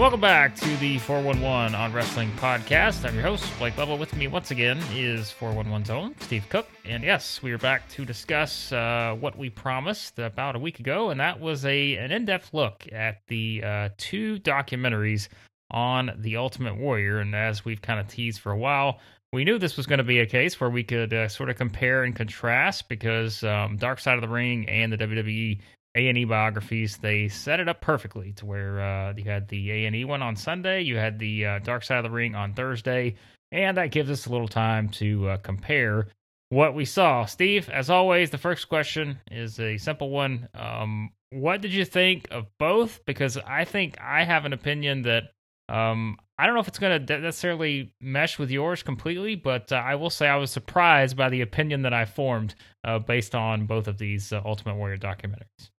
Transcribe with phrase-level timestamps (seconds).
[0.00, 3.06] Welcome back to the 411 on Wrestling podcast.
[3.06, 3.98] I'm your host, Blake Lovell.
[3.98, 6.66] With me once again is 411's own Steve Cook.
[6.86, 11.10] And yes, we are back to discuss uh, what we promised about a week ago,
[11.10, 15.28] and that was a an in depth look at the uh, two documentaries
[15.70, 17.18] on The Ultimate Warrior.
[17.18, 19.00] And as we've kind of teased for a while,
[19.34, 21.56] we knew this was going to be a case where we could uh, sort of
[21.56, 25.60] compare and contrast because um, Dark Side of the Ring and the WWE
[25.94, 30.22] a&E biographies, they set it up perfectly to where uh, you had the A&E one
[30.22, 33.16] on Sunday, you had the uh, Dark Side of the Ring on Thursday,
[33.52, 36.06] and that gives us a little time to uh, compare
[36.50, 37.24] what we saw.
[37.24, 40.48] Steve, as always, the first question is a simple one.
[40.54, 43.04] Um, what did you think of both?
[43.06, 45.30] Because I think I have an opinion that
[45.68, 49.76] um, I don't know if it's going to necessarily mesh with yours completely, but uh,
[49.76, 53.66] I will say I was surprised by the opinion that I formed uh, based on
[53.66, 55.70] both of these uh, Ultimate Warrior documentaries.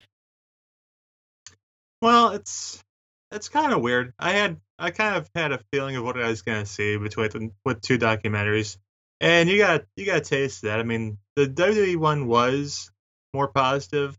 [2.01, 2.83] Well, it's
[3.31, 4.15] it's kind of weird.
[4.19, 7.53] I had I kind of had a feeling of what I was gonna see between
[7.65, 8.79] with two documentaries,
[9.21, 10.81] and you got you got a taste of that.
[10.81, 12.91] I mean, the WWE one was
[13.35, 14.19] more positive,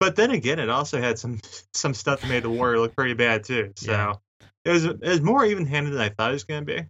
[0.00, 1.40] but then again, it also had some
[1.74, 3.72] some stuff that made the Warrior look pretty bad too.
[3.76, 4.14] So yeah.
[4.64, 6.84] it was it was more even handed than I thought it was gonna be.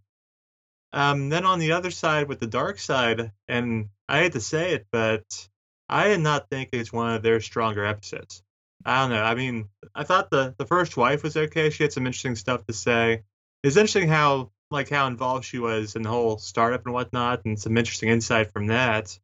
[0.95, 4.75] Um, then on the other side with the dark side, and I hate to say
[4.75, 5.49] it, but
[5.89, 8.43] I did not think it's one of their stronger episodes.
[8.85, 9.23] I don't know.
[9.23, 11.71] I mean, I thought the the first wife was okay.
[11.71, 13.23] She had some interesting stuff to say.
[13.63, 17.59] It's interesting how like how involved she was in the whole startup and whatnot, and
[17.59, 19.19] some interesting insight from that.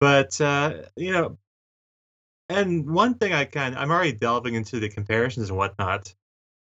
[0.00, 1.38] But uh, you know,
[2.48, 6.14] and one thing I kind I'm already delving into the comparisons and whatnot.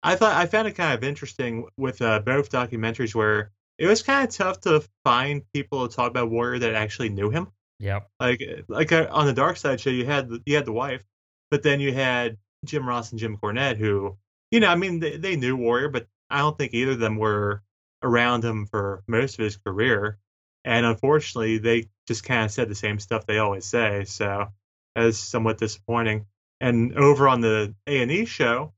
[0.02, 4.02] I thought I found it kind of interesting with uh, both documentaries where it was
[4.02, 7.48] kind of tough to find people to talk about Warrior that actually knew him.
[7.78, 8.00] Yeah.
[8.18, 11.02] Like like uh, on the Dark Side show, you had you had the wife,
[11.50, 14.16] but then you had Jim Ross and Jim Cornette, who,
[14.50, 17.16] you know, I mean, they, they knew Warrior, but I don't think either of them
[17.16, 17.62] were
[18.02, 20.18] around him for most of his career.
[20.64, 24.04] And unfortunately, they just kind of said the same stuff they always say.
[24.04, 24.48] So
[24.94, 26.26] that was somewhat disappointing.
[26.60, 28.72] And over on the A and E show,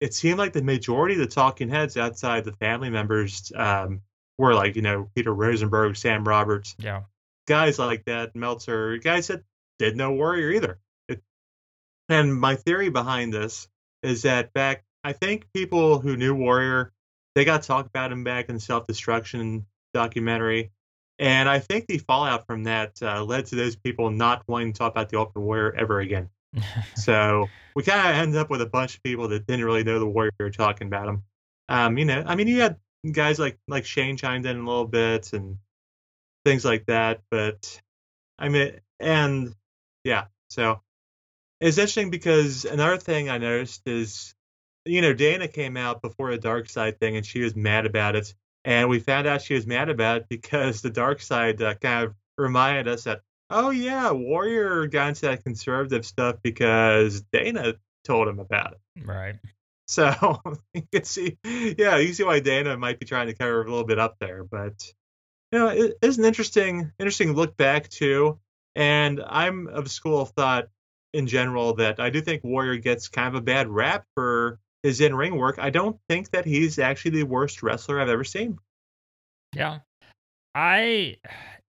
[0.00, 4.00] it seemed like the majority of the talking heads outside the family members um,
[4.38, 7.02] were like, you know, Peter Rosenberg, Sam Roberts, yeah,
[7.46, 9.42] guys like that, Meltzer, guys that
[9.78, 10.78] did no Warrior either.
[12.10, 13.68] And my theory behind this
[14.02, 16.92] is that back, I think people who knew Warrior,
[17.34, 20.72] they got talked about him back in the Self Destruction documentary.
[21.20, 24.78] And I think the fallout from that uh, led to those people not wanting to
[24.78, 26.30] talk about the Ultimate Warrior ever again.
[26.96, 30.00] so we kind of ended up with a bunch of people that didn't really know
[30.00, 31.22] the Warrior talking about him.
[31.68, 32.76] Um, you know, I mean, you had
[33.12, 35.58] guys like like Shane chimed in a little bit and
[36.44, 37.80] things like that, but
[38.36, 39.54] I mean, and
[40.02, 40.80] yeah, so
[41.60, 44.34] it's interesting because another thing I noticed is,
[44.86, 48.16] you know, Dana came out before the dark side thing and she was mad about
[48.16, 48.34] it.
[48.64, 52.04] And we found out she was mad about it because the dark side uh, kind
[52.04, 53.20] of reminded us that,
[53.50, 59.06] oh, yeah, Warrior got into that conservative stuff because Dana told him about it.
[59.06, 59.36] Right.
[59.86, 60.40] So
[60.74, 63.86] you can see, yeah, you see why Dana might be trying to cover a little
[63.86, 64.44] bit up there.
[64.44, 64.92] But,
[65.52, 68.38] you know, it is an interesting, interesting look back, too.
[68.74, 70.68] And I'm of school of thought
[71.12, 75.00] in general that I do think Warrior gets kind of a bad rap for his
[75.00, 75.58] in ring work.
[75.58, 78.58] I don't think that he's actually the worst wrestler I've ever seen.
[79.54, 79.80] Yeah.
[80.54, 81.16] I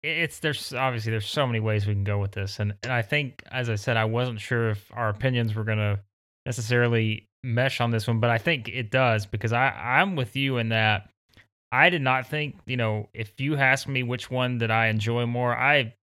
[0.03, 3.03] it's there's obviously there's so many ways we can go with this and, and I
[3.03, 5.99] think as I said I wasn't sure if our opinions were going to
[6.47, 10.59] necessarily mesh on this one but I think it does because I I'm with you
[10.59, 11.11] in that
[11.71, 15.27] I did not think, you know, if you ask me which one that I enjoy
[15.27, 15.95] more, I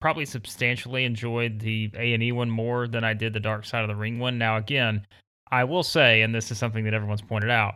[0.00, 3.82] probably substantially enjoyed the A and E one more than I did the Dark Side
[3.82, 4.38] of the Ring one.
[4.38, 5.06] Now, again,
[5.50, 7.74] I will say, and this is something that everyone's pointed out,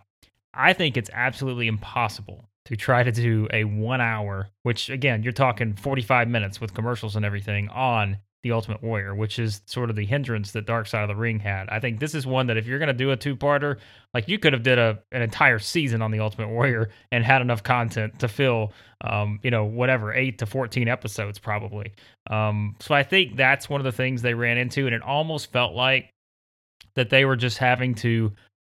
[0.52, 5.32] I think it's absolutely impossible to try to do a one hour, which again, you're
[5.32, 9.96] talking 45 minutes with commercials and everything on the Ultimate Warrior, which is sort of
[9.96, 11.68] the hindrance that Dark Side of the Ring had.
[11.68, 13.78] I think this is one that if you're going to do a two-parter,
[14.12, 17.42] like you could have did a an entire season on the Ultimate Warrior and had
[17.42, 21.92] enough content to fill, um, you know, whatever eight to fourteen episodes probably.
[22.30, 25.50] Um, so I think that's one of the things they ran into, and it almost
[25.50, 26.10] felt like
[26.94, 28.30] that they were just having to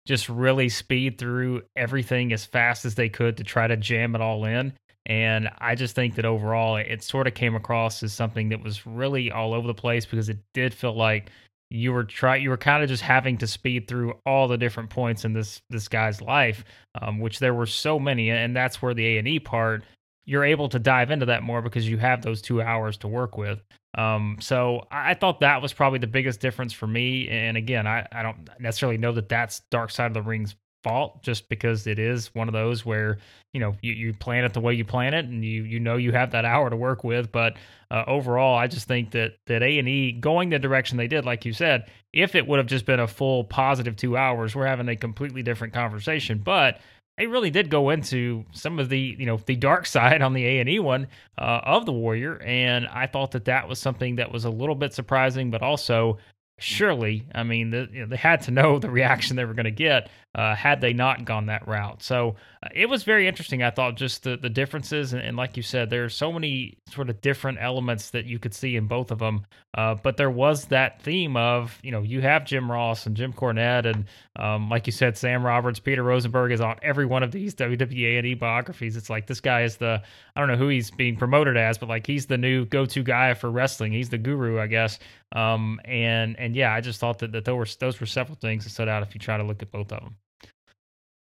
[0.08, 4.22] just really speed through everything as fast as they could to try to jam it
[4.22, 4.74] all in.
[5.07, 8.86] And I just think that overall, it sort of came across as something that was
[8.86, 11.31] really all over the place because it did feel like
[11.69, 14.89] you were try you were kind of just having to speed through all the different
[14.89, 16.63] points in this this guy's life,
[17.01, 19.83] um, which there were so many, and that's where the A and E part
[20.27, 23.38] you're able to dive into that more because you have those two hours to work
[23.38, 23.63] with.
[23.98, 27.30] Um, so I thought that was probably the biggest difference for me.
[27.30, 31.24] And again, I, I don't necessarily know that that's Dark Side of the Ring's fault
[31.24, 33.18] just because it is one of those where
[33.53, 35.97] you know you, you plan it the way you plan it and you you know
[35.97, 37.31] you have that hour to work with.
[37.31, 37.57] But
[37.89, 41.53] uh, overall i just think that that a&e going the direction they did like you
[41.53, 44.95] said if it would have just been a full positive two hours we're having a
[44.95, 46.39] completely different conversation.
[46.44, 46.79] But
[47.18, 50.45] they really did go into some of the you know the dark side on the
[50.45, 51.07] A and E one
[51.38, 54.75] uh, of the Warrior, and I thought that that was something that was a little
[54.75, 56.18] bit surprising, but also
[56.59, 59.65] surely, I mean, the, you know, they had to know the reaction they were going
[59.65, 62.01] to get uh, had they not gone that route.
[62.04, 62.36] So
[62.74, 63.62] it was very interesting.
[63.62, 65.13] I thought just the, the differences.
[65.13, 68.54] And, and, like you said, there's so many sort of different elements that you could
[68.54, 69.45] see in both of them.
[69.75, 73.31] Uh, but there was that theme of, you know, you have Jim Ross and Jim
[73.31, 73.86] Cornette.
[73.86, 74.06] And
[74.36, 78.18] um, like you said, Sam Roberts, Peter Rosenberg is on every one of these WWE
[78.18, 78.98] and E biographies.
[78.98, 80.01] It's like this guy is the,
[80.36, 83.03] I don't know who he's being promoted as, but like he's the new go to
[83.03, 83.92] guy for wrestling.
[83.92, 84.98] He's the guru, I guess.
[85.31, 88.63] Um, and, and yeah, I just thought that, that those were, those were several things
[88.63, 90.15] that stood out if you try to look at both of them.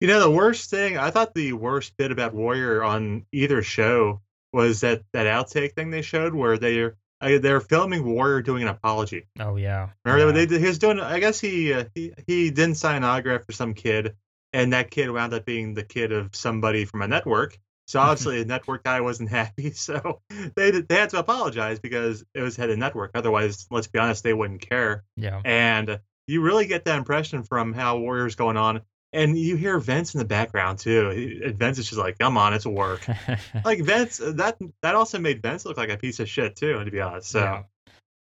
[0.03, 4.21] You know, the worst thing, I thought the worst bit about Warrior on either show
[4.53, 8.69] was that that outtake thing they showed where they're uh, they're filming Warrior doing an
[8.69, 9.29] apology.
[9.39, 10.47] Oh yeah, remember yeah.
[10.47, 10.99] they he was doing?
[10.99, 14.17] I guess he, uh, he he didn't sign an autograph for some kid,
[14.53, 17.57] and that kid wound up being the kid of somebody from a network.
[17.87, 20.21] So obviously the network guy wasn't happy, so
[20.57, 23.13] they they had to apologize because it was head of network.
[23.15, 25.05] Otherwise, let's be honest, they wouldn't care.
[25.17, 28.83] Yeah, and you really get that impression from how Warrior's going on
[29.13, 31.53] and you hear Vince in the background too.
[31.57, 33.07] Vince is just like, "Come on, it's work."
[33.65, 36.83] like Vince, uh, that that also made Vince look like a piece of shit too,
[36.85, 37.31] to be honest.
[37.31, 37.41] So.
[37.41, 37.63] Yeah.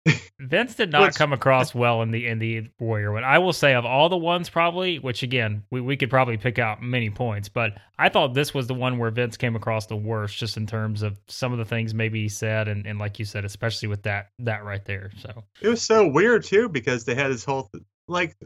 [0.39, 3.25] Vince did not which, come across well in the in the Warrior one.
[3.25, 6.61] I will say of all the ones probably, which again we, we could probably pick
[6.61, 9.97] out many points, but I thought this was the one where Vince came across the
[9.97, 13.19] worst, just in terms of some of the things maybe he said, and, and like
[13.19, 15.11] you said, especially with that that right there.
[15.19, 17.69] So it was so weird too because they had this whole
[18.07, 18.37] like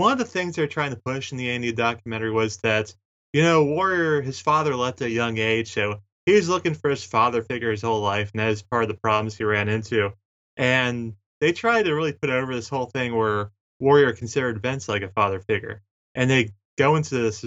[0.00, 2.94] one of the things they're trying to push in the A&E documentary was that,
[3.32, 6.88] you know, Warrior, his father left at a young age, so he was looking for
[6.88, 9.68] his father figure his whole life, and that is part of the problems he ran
[9.68, 10.12] into.
[10.56, 15.02] And they tried to really put over this whole thing where Warrior considered Vince like
[15.02, 15.82] a father figure.
[16.14, 17.44] And they go into this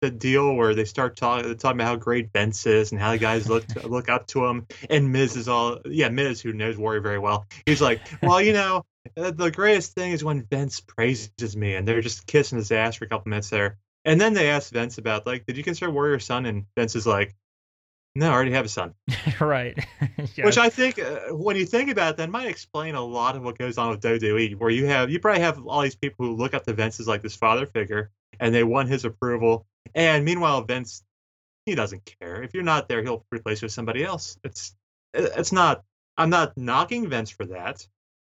[0.00, 3.18] the deal where they start talking talking about how great Vince is and how the
[3.18, 4.66] guys look look up to him.
[4.90, 7.46] And Miz is all yeah, Miz who knows Warrior very well.
[7.64, 8.84] He's like, well, you know,
[9.14, 13.04] the greatest thing is when Vince praises me, and they're just kissing his ass for
[13.04, 13.78] a couple minutes there.
[14.04, 16.46] And then they ask Vince about like, did you consider Warrior son?
[16.46, 17.34] And Vince is like,
[18.16, 18.94] no, I already have a son.
[19.40, 19.76] right.
[20.36, 20.46] yeah.
[20.46, 23.42] Which I think, uh, when you think about it, that might explain a lot of
[23.42, 26.34] what goes on with WWE, where you have you probably have all these people who
[26.34, 28.10] look up to Vince as like this father figure,
[28.40, 29.66] and they want his approval.
[29.94, 31.02] And meanwhile, Vince,
[31.66, 32.42] he doesn't care.
[32.42, 34.38] If you're not there, he'll replace you with somebody else.
[34.44, 34.74] It's
[35.14, 35.82] it's not.
[36.18, 37.86] I'm not knocking Vince for that,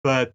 [0.04, 0.34] but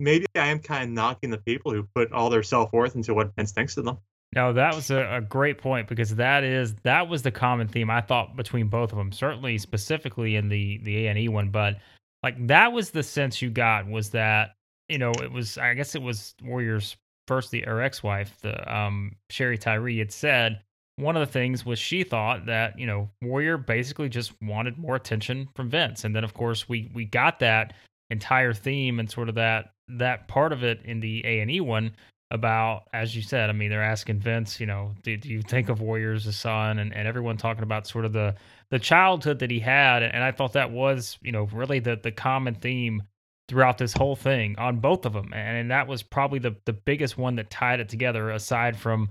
[0.00, 3.14] maybe I am kind of knocking the people who put all their self worth into
[3.14, 3.98] what Vince thinks of them.
[4.34, 7.88] No, that was a, a, great point because that is that was the common theme
[7.88, 9.12] I thought between both of them.
[9.12, 11.76] Certainly, specifically in the the A and E one, but
[12.22, 14.56] like that was the sense you got was that
[14.88, 16.96] you know it was I guess it was Warriors
[17.26, 20.60] first the or ex wife the um Shari Tyree had said
[20.96, 24.96] one of the things was she thought that you know Warrior basically just wanted more
[24.96, 27.74] attention from Vince, and then of course we we got that
[28.10, 31.60] entire theme and sort of that that part of it in the A and E
[31.60, 31.92] one
[32.32, 35.68] about, as you said, I mean, they're asking Vince, you know, do, do you think
[35.68, 38.34] of Warriors as a son, and, and everyone talking about sort of the
[38.70, 42.10] the childhood that he had, and I thought that was, you know, really the the
[42.10, 43.02] common theme
[43.48, 46.72] throughout this whole thing on both of them, and, and that was probably the the
[46.72, 49.10] biggest one that tied it together, aside from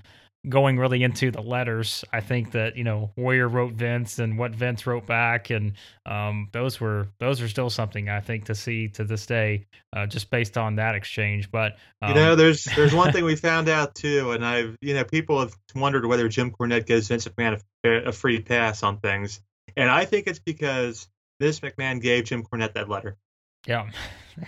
[0.49, 4.51] going really into the letters, I think that you know Warrior wrote Vince and what
[4.51, 5.73] Vince wrote back, and
[6.05, 10.05] um, those were those are still something I think to see to this day, uh,
[10.05, 11.51] just based on that exchange.
[11.51, 14.93] But um, you know, there's there's one thing we found out too, and I've you
[14.93, 18.99] know people have wondered whether Jim Cornette gives Vince McMahon a, a free pass on
[18.99, 19.41] things,
[19.75, 21.07] and I think it's because
[21.39, 23.17] Vince McMahon gave Jim Cornette that letter.
[23.67, 23.89] Yeah.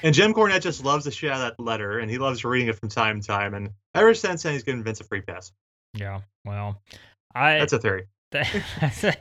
[0.04, 2.68] and Jim Cornette just loves the shit out of that letter, and he loves reading
[2.68, 3.54] it from time to time.
[3.54, 5.52] And ever since then, he's given Vince a free pass.
[5.94, 6.22] Yeah.
[6.46, 6.82] Well,
[7.34, 8.08] I that's a theory.
[8.32, 9.16] That's a,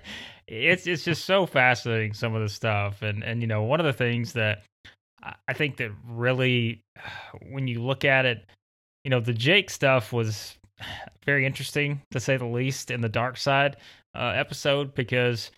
[0.49, 3.87] it's it's just so fascinating some of the stuff, and and you know one of
[3.87, 4.63] the things that
[5.49, 6.83] I think that really,
[7.51, 8.45] when you look at it,
[9.05, 10.57] you know the Jake stuff was
[11.25, 13.77] very interesting to say the least in the dark side
[14.15, 15.51] uh, episode because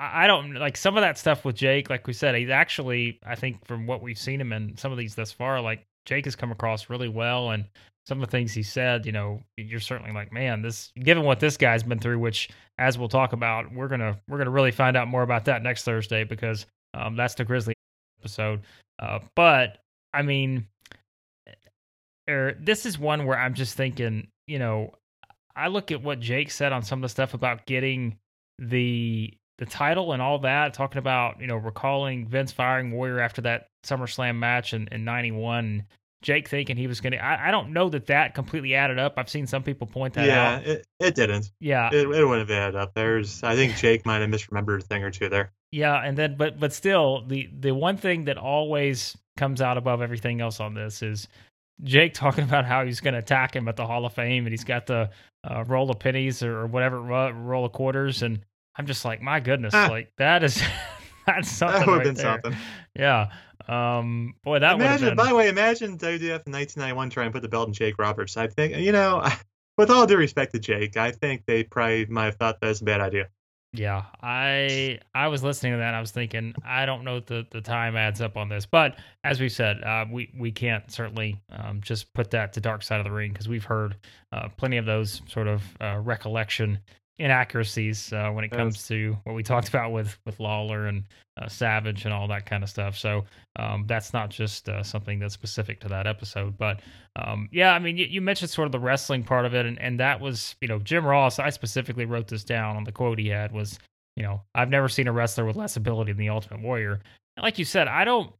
[0.00, 1.90] I don't like some of that stuff with Jake.
[1.90, 4.98] Like we said, he's actually, I think, from what we've seen him in some of
[4.98, 7.66] these thus far, like Jake has come across really well, and
[8.06, 11.38] some of the things he said, you know, you're certainly like, man, this given what
[11.38, 14.96] this guy's been through, which as we'll talk about, we're gonna we're gonna really find
[14.96, 16.64] out more about that next Thursday because
[16.94, 17.74] um, that's the Grizzly
[18.20, 18.62] episode.
[18.98, 19.78] Uh, but
[20.14, 20.66] I mean,
[22.28, 24.94] er, this is one where I'm just thinking, you know,
[25.54, 28.16] I look at what Jake said on some of the stuff about getting
[28.58, 33.42] the the title and all that, talking about you know recalling Vince firing Warrior after
[33.42, 35.84] that SummerSlam match in, in '91.
[36.22, 37.24] Jake thinking he was going to.
[37.24, 39.14] I don't know that that completely added up.
[39.16, 40.66] I've seen some people point that yeah, out.
[40.66, 41.50] Yeah, it, it didn't.
[41.60, 42.92] Yeah, it, it wouldn't have added up.
[42.94, 45.52] There's, I think Jake might have misremembered a thing or two there.
[45.72, 50.02] Yeah, and then but but still, the the one thing that always comes out above
[50.02, 51.26] everything else on this is
[51.82, 54.52] Jake talking about how he's going to attack him at the Hall of Fame, and
[54.52, 55.08] he's got the
[55.44, 58.40] uh, roll of pennies or whatever roll of quarters, and
[58.76, 59.88] I'm just like, my goodness, ah.
[59.90, 60.62] like that is
[61.26, 61.80] that's something.
[61.80, 62.40] That would have right been there.
[62.42, 62.56] something.
[62.96, 63.30] Yeah.
[63.68, 64.34] Um.
[64.42, 65.08] Boy, that imagine.
[65.08, 65.16] been...
[65.16, 68.36] By the way, imagine WWF in 1991 trying to put the belt in Jake Roberts.
[68.36, 69.24] I think you know,
[69.78, 72.80] with all due respect to Jake, I think they probably might have thought that was
[72.80, 73.28] a bad idea.
[73.72, 75.94] Yeah, I I was listening to that.
[75.94, 79.40] I was thinking, I don't know the the time adds up on this, but as
[79.40, 83.04] we said, uh, we we can't certainly um, just put that to dark side of
[83.04, 83.96] the ring because we've heard
[84.32, 86.80] uh, plenty of those sort of uh, recollection
[87.18, 88.88] inaccuracies uh, when it comes yes.
[88.88, 91.04] to what we talked about with with Lawler and
[91.40, 92.96] uh, Savage and all that kind of stuff.
[92.96, 93.24] So
[93.56, 96.80] um, that's not just uh, something that's specific to that episode, but
[97.16, 99.78] um, yeah, I mean, you, you, mentioned sort of the wrestling part of it, and,
[99.80, 101.38] and that was you know Jim Ross.
[101.38, 103.78] I specifically wrote this down on the quote he had was
[104.16, 107.00] you know I've never seen a wrestler with less ability than the Ultimate Warrior.
[107.40, 108.32] Like you said, I don't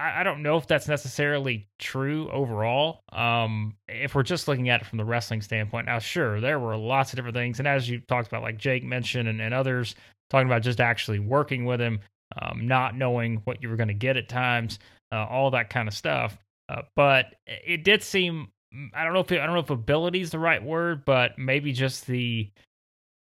[0.00, 3.02] I, I don't know if that's necessarily true overall.
[3.12, 6.76] Um, if we're just looking at it from the wrestling standpoint, now sure, there were
[6.76, 9.94] lots of different things, and as you talked about, like Jake mentioned and, and others
[10.30, 12.00] talking about just actually working with him,
[12.40, 14.78] um, not knowing what you were going to get at times,
[15.12, 16.38] uh, all that kind of stuff.
[16.68, 18.48] Uh, but it did seem
[18.94, 21.38] I don't know if it, I don't know if ability is the right word, but
[21.38, 22.50] maybe just the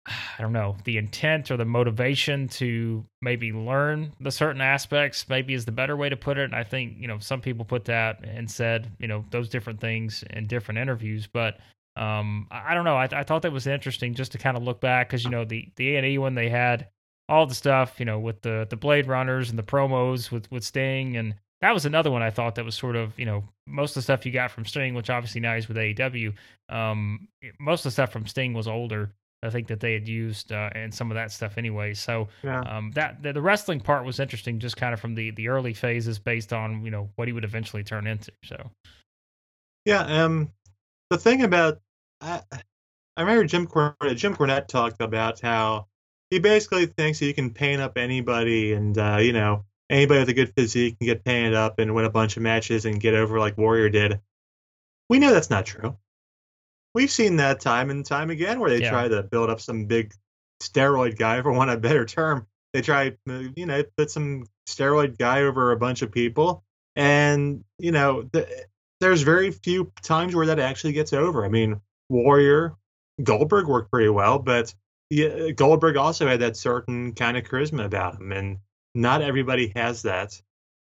[0.08, 5.54] I don't know, the intent or the motivation to maybe learn the certain aspects, maybe
[5.54, 6.46] is the better way to put it.
[6.46, 9.80] And I think, you know, some people put that and said, you know, those different
[9.82, 11.28] things in different interviews.
[11.28, 11.58] But
[11.98, 12.96] um, I, don't know.
[12.96, 15.44] I, I thought that was interesting just to kind of look back because, you know,
[15.44, 16.88] the, the A&E when they had
[17.28, 20.64] all the stuff, you know, with the, the Blade Runners and the promos with, with
[20.64, 21.18] Sting.
[21.18, 23.96] And that was another one I thought that was sort of, you know, most of
[23.96, 26.34] the stuff you got from Sting, which obviously now he's with AEW.
[26.70, 27.28] Um,
[27.60, 29.12] most of the stuff from Sting was older.
[29.44, 31.94] I think that they had used uh, and some of that stuff anyway.
[31.94, 32.62] So yeah.
[32.62, 35.74] um, that the, the, wrestling part was interesting, just kind of from the the early
[35.74, 38.32] phases, based on you know what he would eventually turn into.
[38.44, 38.72] So
[39.86, 40.52] yeah, um,
[41.12, 41.80] the thing about
[42.20, 42.42] I,
[43.16, 45.86] I remember Jim Cornette, Jim Cornette talked about how
[46.32, 50.30] he basically thinks that you can paint up anybody, and uh, you know anybody with
[50.30, 53.14] a good physique can get painted up and win a bunch of matches and get
[53.14, 54.20] over like Warrior did.
[55.10, 55.96] We know that's not true
[56.98, 58.90] we've seen that time and time again where they yeah.
[58.90, 60.12] try to build up some big
[60.64, 62.48] steroid guy, for want of a better term.
[62.74, 63.16] They try,
[63.56, 66.64] you know, put some steroid guy over a bunch of people,
[66.96, 68.66] and you know, the,
[69.00, 71.46] there's very few times where that actually gets over.
[71.46, 72.76] I mean, Warrior,
[73.22, 74.74] Goldberg worked pretty well, but
[75.12, 78.58] yeah, Goldberg also had that certain kind of charisma about him, and
[78.96, 80.42] not everybody has that.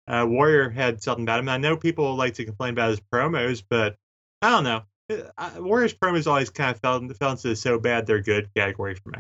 [0.07, 1.49] Uh, Warrior had something about him.
[1.49, 3.95] I know people like to complain about his promos, but
[4.43, 4.83] I don't know.
[5.57, 9.09] Warriors promos always kind of fell, fell into the so bad they're good category for
[9.09, 9.19] me.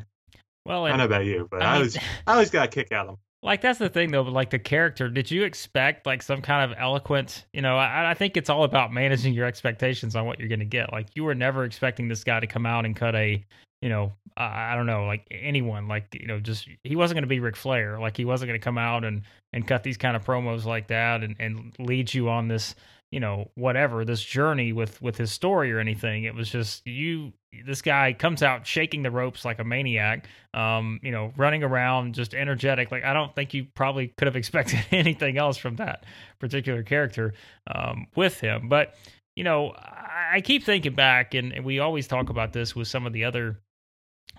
[0.65, 1.97] Well, I don't know about you, but I, I was
[2.27, 3.17] I always got a kick out of them.
[3.43, 6.71] Like that's the thing though, but like the character, did you expect like some kind
[6.71, 7.45] of eloquent?
[7.51, 10.59] You know, I, I think it's all about managing your expectations on what you're going
[10.59, 10.93] to get.
[10.93, 13.43] Like you were never expecting this guy to come out and cut a,
[13.81, 17.23] you know, I, I don't know, like anyone, like you know, just he wasn't going
[17.23, 17.99] to be Ric Flair.
[17.99, 20.87] Like he wasn't going to come out and and cut these kind of promos like
[20.87, 22.75] that and and lead you on this
[23.13, 27.31] you know whatever this journey with with his story or anything it was just you
[27.63, 32.15] this guy comes out shaking the ropes like a maniac um you know running around
[32.15, 32.91] just energetic.
[32.91, 36.05] Like i don't think you probably could have expected anything else from that
[36.39, 37.35] particular character
[37.67, 38.67] um with him.
[38.67, 38.95] But
[39.35, 42.87] you know i, I keep thinking back and, and we always talk about this with
[42.87, 43.59] some of the other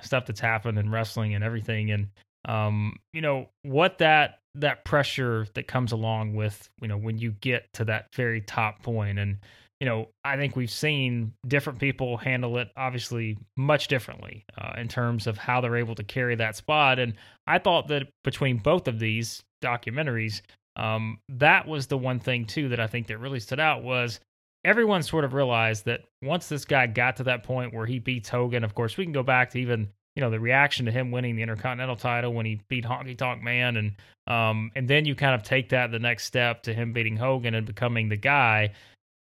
[0.02, 1.92] stuff that's happened in wrestling and everything.
[1.92, 2.08] And
[2.44, 7.32] um you know what that that pressure that comes along with you know when you
[7.32, 9.18] get to that very top point.
[9.18, 9.38] And
[9.80, 14.88] you know i think we've seen different people handle it obviously much differently uh, in
[14.88, 16.98] terms of how they're able to carry that spot.
[16.98, 17.14] And
[17.46, 20.40] i thought that between both of these documentaries
[20.76, 24.20] um, that was the one thing too that i think that really stood out was
[24.64, 28.28] everyone sort of realized that once this guy got to that point where he beats
[28.28, 31.10] hogan of course we can go back to even you know the reaction to him
[31.10, 33.92] winning the Intercontinental title when he beat Honky Tonk Man, and
[34.26, 37.54] um, and then you kind of take that the next step to him beating Hogan
[37.54, 38.72] and becoming the guy.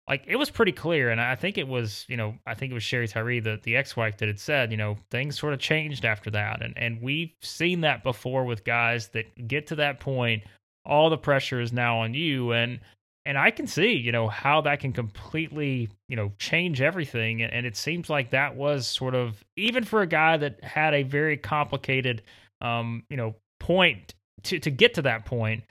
[0.07, 2.75] Like it was pretty clear, and I think it was, you know, I think it
[2.75, 5.61] was Shari Tyree, the the ex wife, that had said, you know, things sort of
[5.61, 10.01] changed after that, and and we've seen that before with guys that get to that
[10.01, 10.43] point.
[10.87, 12.79] All the pressure is now on you, and
[13.27, 17.43] and I can see, you know, how that can completely, you know, change everything.
[17.43, 21.03] And it seems like that was sort of even for a guy that had a
[21.03, 22.23] very complicated,
[22.61, 24.15] um, you know, point
[24.45, 25.65] to to get to that point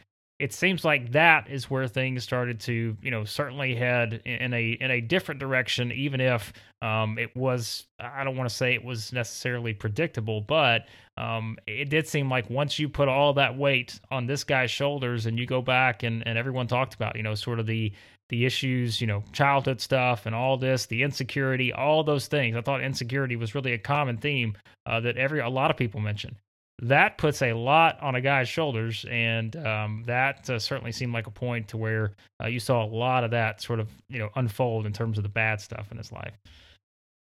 [0.43, 4.71] it seems like that is where things started to, you know, certainly head in a
[4.71, 5.89] in a different direction.
[5.93, 10.87] Even if um, it was, I don't want to say it was necessarily predictable, but
[11.15, 15.27] um, it did seem like once you put all that weight on this guy's shoulders,
[15.27, 17.93] and you go back and and everyone talked about, you know, sort of the
[18.27, 22.57] the issues, you know, childhood stuff and all this, the insecurity, all those things.
[22.57, 26.01] I thought insecurity was really a common theme uh, that every a lot of people
[26.01, 26.35] mentioned
[26.81, 31.27] that puts a lot on a guy's shoulders, and um, that uh, certainly seemed like
[31.27, 34.29] a point to where uh, you saw a lot of that sort of you know
[34.35, 36.33] unfold in terms of the bad stuff in his life.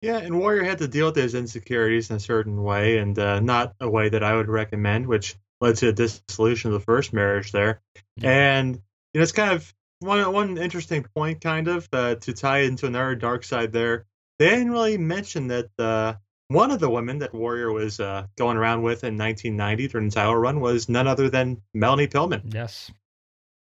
[0.01, 3.39] Yeah, and Warrior had to deal with those insecurities in a certain way, and uh,
[3.39, 7.11] not a way that I would recommend, which led to a dissolution of the first
[7.11, 7.81] marriage there.
[8.15, 8.29] Yeah.
[8.29, 12.59] And you know, it's kind of one one interesting point, kind of uh, to tie
[12.59, 14.05] into another dark side there.
[14.37, 16.13] They didn't really mention that uh,
[16.49, 20.15] one of the women that Warrior was uh, going around with in 1990 during the
[20.15, 22.53] title run was none other than Melanie Pillman.
[22.53, 22.91] Yes.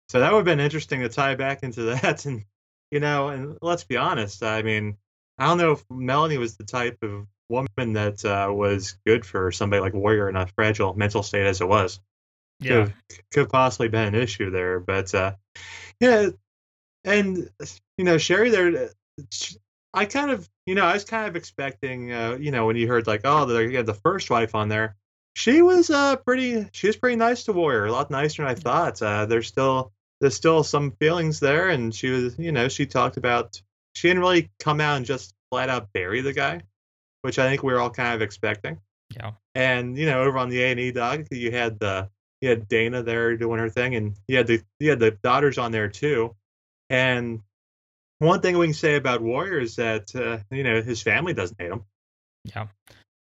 [0.09, 2.25] So that would have been interesting to tie back into that.
[2.27, 2.45] And,
[2.93, 4.97] you know, and let's be honest, I mean,
[5.37, 9.51] I don't know if Melanie was the type of woman that uh, was good for
[9.51, 12.01] somebody like Warrior in a fragile mental state as it was.
[12.61, 12.85] Yeah.
[12.85, 12.95] Could,
[13.33, 14.79] could possibly been an issue there.
[14.79, 15.33] But, uh,
[15.99, 16.29] yeah.
[17.05, 17.51] And,
[17.99, 18.91] you know, Sherry there,
[19.97, 22.87] I kind of, you know, I was kind of expecting, uh, you know, when you
[22.87, 24.95] heard like, oh, they had the first wife on there,
[25.35, 28.55] she was uh pretty, she was pretty nice to Warrior, a lot nicer than I
[28.55, 29.01] thought.
[29.01, 33.17] Uh, there's still, there's still some feelings there, and she was, you know, she talked
[33.17, 33.61] about,
[33.95, 36.61] she didn't really come out and just flat out bury the guy,
[37.23, 38.79] which I think we are all kind of expecting.
[39.15, 39.33] Yeah.
[39.55, 42.11] And you know, over on the A and E dog, you had the,
[42.43, 45.57] you had Dana there doing her thing, and you had the, you had the daughters
[45.57, 46.37] on there too,
[46.91, 47.41] and
[48.19, 51.61] one thing we can say about Warrior is that uh, you know his family doesn't
[51.61, 51.85] hate him.
[52.45, 52.67] Yeah,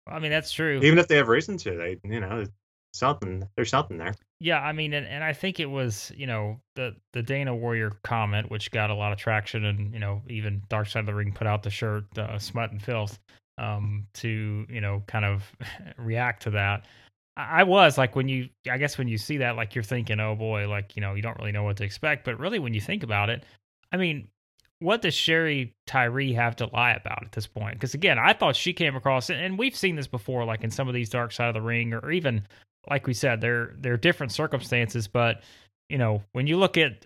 [0.08, 0.80] I mean that's true.
[0.84, 2.46] Even if they have reason to, they you know
[2.94, 4.16] something there's something there.
[4.40, 7.92] Yeah, I mean, and, and I think it was you know the the Dana Warrior
[8.04, 11.16] comment, which got a lot of traction, and you know even Dark Side of the
[11.16, 13.20] Ring put out the shirt uh, "Smut and Filth"
[13.58, 15.44] um, to you know kind of
[15.98, 16.86] react to that.
[17.38, 20.36] I was like when you, I guess when you see that, like you're thinking, oh
[20.36, 22.24] boy, like you know you don't really know what to expect.
[22.24, 23.44] But really, when you think about it,
[23.92, 24.28] I mean,
[24.86, 27.74] what does Shari Tyree have to lie about at this point?
[27.74, 30.88] Because again, I thought she came across, and we've seen this before, like in some
[30.88, 32.48] of these Dark Side of the Ring, or even
[32.90, 35.42] like we said, there there are different circumstances, but
[35.90, 37.06] you know, when you look at,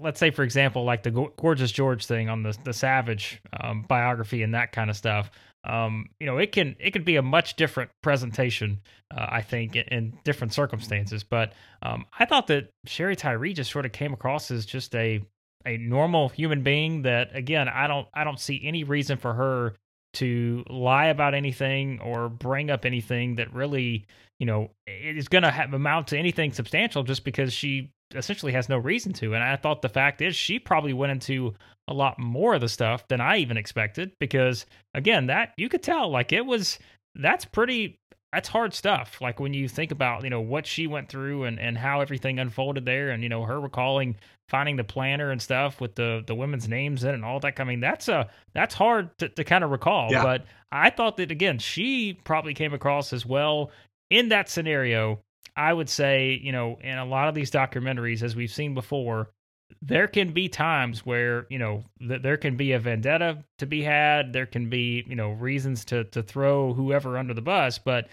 [0.00, 4.42] let's say, for example, like the Gorgeous George thing on the the Savage um, biography
[4.42, 5.30] and that kind of stuff,
[5.64, 8.80] um, you know, it can it could be a much different presentation,
[9.16, 11.22] uh, I think, in, in, different circumstances.
[11.22, 15.22] But um, I thought that Shari Tyree just sort of came across as just a
[15.66, 19.74] a normal human being that again i don't i don't see any reason for her
[20.12, 24.04] to lie about anything or bring up anything that really
[24.38, 28.76] you know is going to amount to anything substantial just because she essentially has no
[28.76, 29.34] reason to.
[29.34, 31.54] And i thought the fact is she probably went into
[31.88, 35.82] a lot more of the stuff than i even expected because again that you could
[35.82, 36.78] tell like it was
[37.14, 37.98] that's pretty
[38.32, 39.20] that's hard stuff.
[39.20, 42.38] Like when you think about, you know, what she went through and, and how everything
[42.38, 44.16] unfolded there and, you know, her recalling
[44.48, 47.58] finding the planner and stuff with the, the women's names in and all that.
[47.60, 50.22] I mean, that's a, that's hard to, to kind of recall, yeah.
[50.22, 53.70] but I thought that again, she probably came across as well
[54.10, 55.20] in that scenario.
[55.54, 59.30] I would say, you know, in a lot of these documentaries, as we've seen before,
[59.80, 63.82] there can be times where you know th- there can be a vendetta to be
[63.82, 64.32] had.
[64.32, 67.78] There can be you know reasons to to throw whoever under the bus.
[67.78, 68.08] But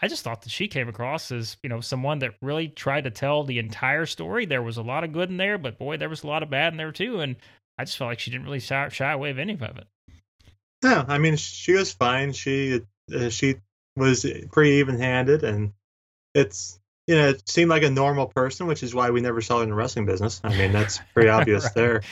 [0.00, 3.10] i just thought that she came across as you know someone that really tried to
[3.10, 4.46] tell the entire story.
[4.46, 6.50] There was a lot of good in there but boy there was a lot of
[6.50, 7.20] bad in there too.
[7.20, 7.36] And
[7.78, 9.86] i just felt like she didn't really shy, shy away of any of it.
[10.82, 12.32] No i mean she was fine.
[12.32, 12.80] She
[13.14, 13.56] uh, she
[13.96, 15.72] was pretty even-handed and
[16.34, 16.80] it's
[17.12, 19.68] you know, seemed like a normal person, which is why we never saw her in
[19.68, 20.40] the wrestling business.
[20.42, 21.74] I mean, that's pretty obvious right.
[21.74, 22.02] there.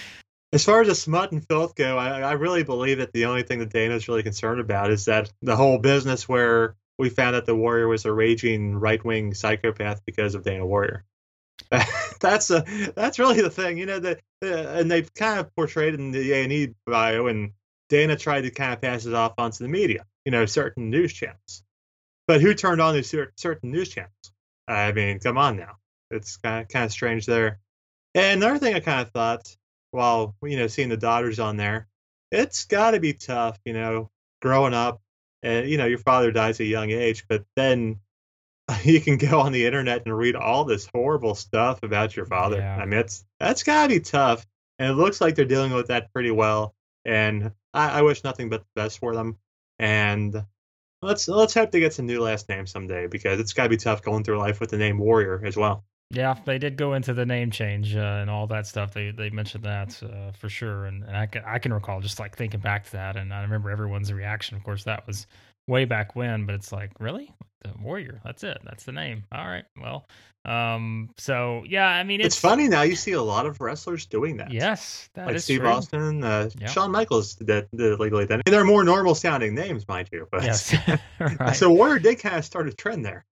[0.52, 3.42] As far as the smut and filth go, I, I really believe that the only
[3.42, 7.46] thing that Dana's really concerned about is that the whole business where we found that
[7.46, 11.06] the Warrior was a raging right wing psychopath because of Dana Warrior.
[12.20, 12.62] that's a
[12.94, 14.00] that's really the thing, you know.
[14.00, 17.52] That uh, and they've kind of portrayed in the A and E bio, and
[17.88, 21.14] Dana tried to kind of pass it off onto the media, you know, certain news
[21.14, 21.62] channels.
[22.26, 24.12] But who turned on these certain news channels?
[24.68, 25.76] I mean, come on now.
[26.10, 27.60] It's kind of, kind of strange there.
[28.14, 29.56] And another thing I kind of thought
[29.90, 31.88] while, you know, seeing the daughters on there,
[32.30, 34.10] it's got to be tough, you know,
[34.42, 35.00] growing up
[35.42, 38.00] and, you know, your father dies at a young age, but then
[38.84, 42.58] you can go on the internet and read all this horrible stuff about your father.
[42.58, 42.76] Yeah.
[42.76, 44.46] I mean, it's, that's got to be tough.
[44.78, 46.74] and it looks like they're dealing with that pretty well.
[47.04, 49.38] And I, I wish nothing but the best for them.
[49.78, 50.44] And
[51.02, 53.76] let's let's hope they get some new last names someday because it's got to be
[53.76, 55.84] tough going through life with the name Warrior as well.
[56.12, 58.92] Yeah, they did go into the name change uh, and all that stuff.
[58.92, 62.18] They they mentioned that uh, for sure, and, and I can I can recall just
[62.18, 64.56] like thinking back to that, and I remember everyone's reaction.
[64.56, 65.26] Of course, that was
[65.68, 67.32] way back when, but it's like really
[67.62, 68.20] the Warrior.
[68.24, 68.58] That's it.
[68.64, 69.24] That's the name.
[69.32, 69.64] All right.
[69.80, 70.06] Well,
[70.44, 71.10] um.
[71.18, 72.82] So yeah, I mean, it's, it's, funny now.
[72.82, 74.52] You see a lot of wrestlers doing that.
[74.52, 75.68] Yes, that like is Steve true.
[75.68, 76.70] Austin, uh, Yep.
[76.70, 78.42] Shawn Michaels it legally then.
[78.46, 80.28] They're more normal sounding names, mind you.
[80.30, 80.74] But Yes,
[81.20, 81.54] right.
[81.54, 83.26] so Warrior did kind of start a trend there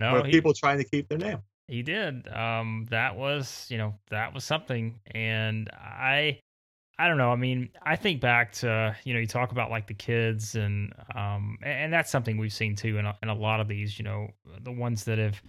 [0.00, 1.38] no, he, people trying to keep their name.
[1.68, 2.28] He did.
[2.28, 5.00] Um, that was, you know, that was something.
[5.12, 6.40] And I,
[7.02, 7.32] I don't know.
[7.32, 10.94] I mean, I think back to, you know, you talk about like the kids and,
[11.16, 14.04] um, and, that's something we've seen too in a, in a lot of these, you
[14.04, 14.28] know,
[14.62, 15.42] the ones that have,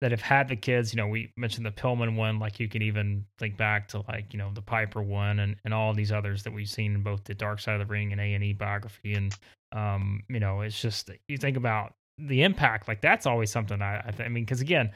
[0.00, 2.80] that have had the kids, you know, we mentioned the Pillman one, like you can
[2.80, 6.42] even think back to like, you know, the Piper one and, and all these others
[6.42, 8.54] that we've seen in both the Dark Side of the Ring and A and E
[8.54, 9.12] biography.
[9.12, 9.36] And,
[9.72, 13.98] um, you know, it's just, you think about the impact, like that's always something I,
[14.06, 14.90] I, th- I mean, cause again,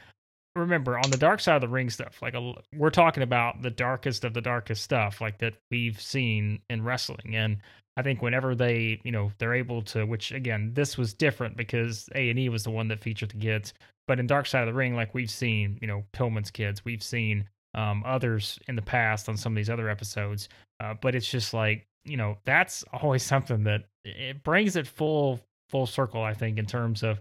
[0.55, 3.69] remember on the dark side of the ring stuff like a, we're talking about the
[3.69, 7.35] darkest of the darkest stuff like that we've seen in wrestling.
[7.35, 7.57] And
[7.97, 12.07] i think whenever they you know they're able to which again this was different because
[12.15, 13.73] a&e was the one that featured the kids.
[14.07, 16.83] But in dark side of the ring like we've seen you know pillman's kids.
[16.83, 20.49] We've seen um, others in the past on some of these other episodes.
[20.79, 25.39] Uh, but it's just like you know that's always something that it brings it full
[25.69, 27.19] full circle i think in terms of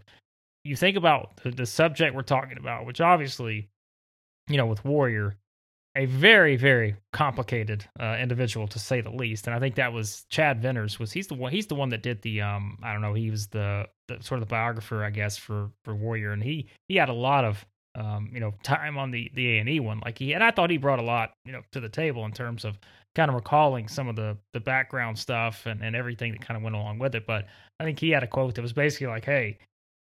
[0.69, 3.69] you think about the, the subject we're talking about, which obviously,
[4.49, 5.37] you know, with Warrior,
[5.97, 10.27] a very very complicated uh, individual to say the least, and I think that was
[10.29, 13.03] Chad Venners was he's the one he's the one that did the um I don't
[13.03, 16.43] know he was the, the sort of the biographer I guess for for Warrior, and
[16.43, 19.69] he he had a lot of um you know time on the the A and
[19.69, 20.01] E one.
[20.05, 22.33] Like he and I thought he brought a lot you know to the table in
[22.33, 22.79] terms of
[23.17, 26.63] kind of recalling some of the the background stuff and and everything that kind of
[26.63, 27.47] went along with it, but
[27.81, 29.59] I think he had a quote that was basically like, hey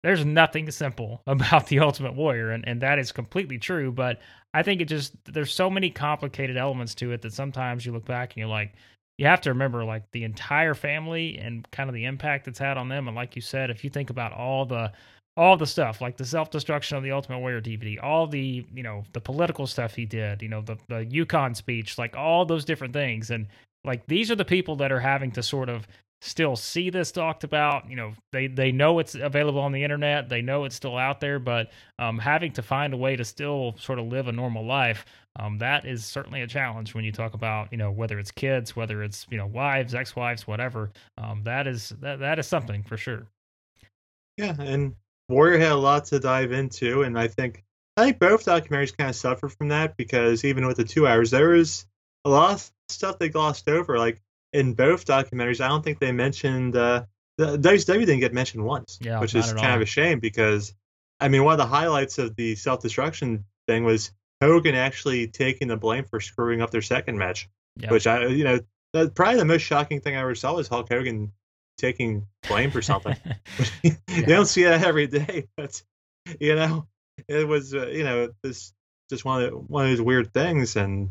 [0.04, 4.20] there's nothing simple about the ultimate warrior and, and that is completely true but
[4.52, 8.04] i think it just there's so many complicated elements to it that sometimes you look
[8.04, 8.74] back and you're like
[9.18, 12.76] you have to remember like the entire family and kind of the impact it's had
[12.76, 14.92] on them and like you said if you think about all the
[15.36, 19.02] all the stuff like the self-destruction of the ultimate warrior dvd all the you know
[19.12, 22.92] the political stuff he did you know the the UConn speech like all those different
[22.92, 23.46] things and
[23.84, 25.86] like these are the people that are having to sort of
[26.24, 27.88] still see this talked about.
[27.88, 30.28] You know, they they know it's available on the internet.
[30.28, 33.76] They know it's still out there, but um, having to find a way to still
[33.78, 35.04] sort of live a normal life,
[35.38, 38.74] um, that is certainly a challenge when you talk about you know whether it's kids,
[38.74, 40.90] whether it's you know wives, ex-wives, whatever.
[41.18, 43.26] Um, that is that that is something for sure.
[44.38, 44.94] Yeah, and
[45.28, 47.64] Warrior had a lot to dive into, and I think
[47.96, 51.30] I think both documentaries kind of suffer from that because even with the two hours,
[51.30, 51.86] there was
[52.24, 53.98] a lot of stuff they glossed over.
[53.98, 54.22] Like
[54.54, 57.04] in both documentaries, I don't think they mentioned uh,
[57.36, 59.74] the WCW didn't get mentioned once, Yeah, which is kind all.
[59.76, 60.72] of a shame because
[61.20, 65.68] I mean one of the highlights of the self destruction thing was Hogan actually taking
[65.68, 67.90] the blame for screwing up their second match, Yeah.
[67.90, 68.60] which I you know
[68.92, 71.32] that's probably the most shocking thing I ever saw was Hulk Hogan
[71.78, 73.16] taking blame for something.
[73.82, 75.82] you don't see that every day, but
[76.38, 76.86] you know,
[77.26, 78.72] it was uh, you know this
[79.10, 81.10] just one of the, one of those weird things, and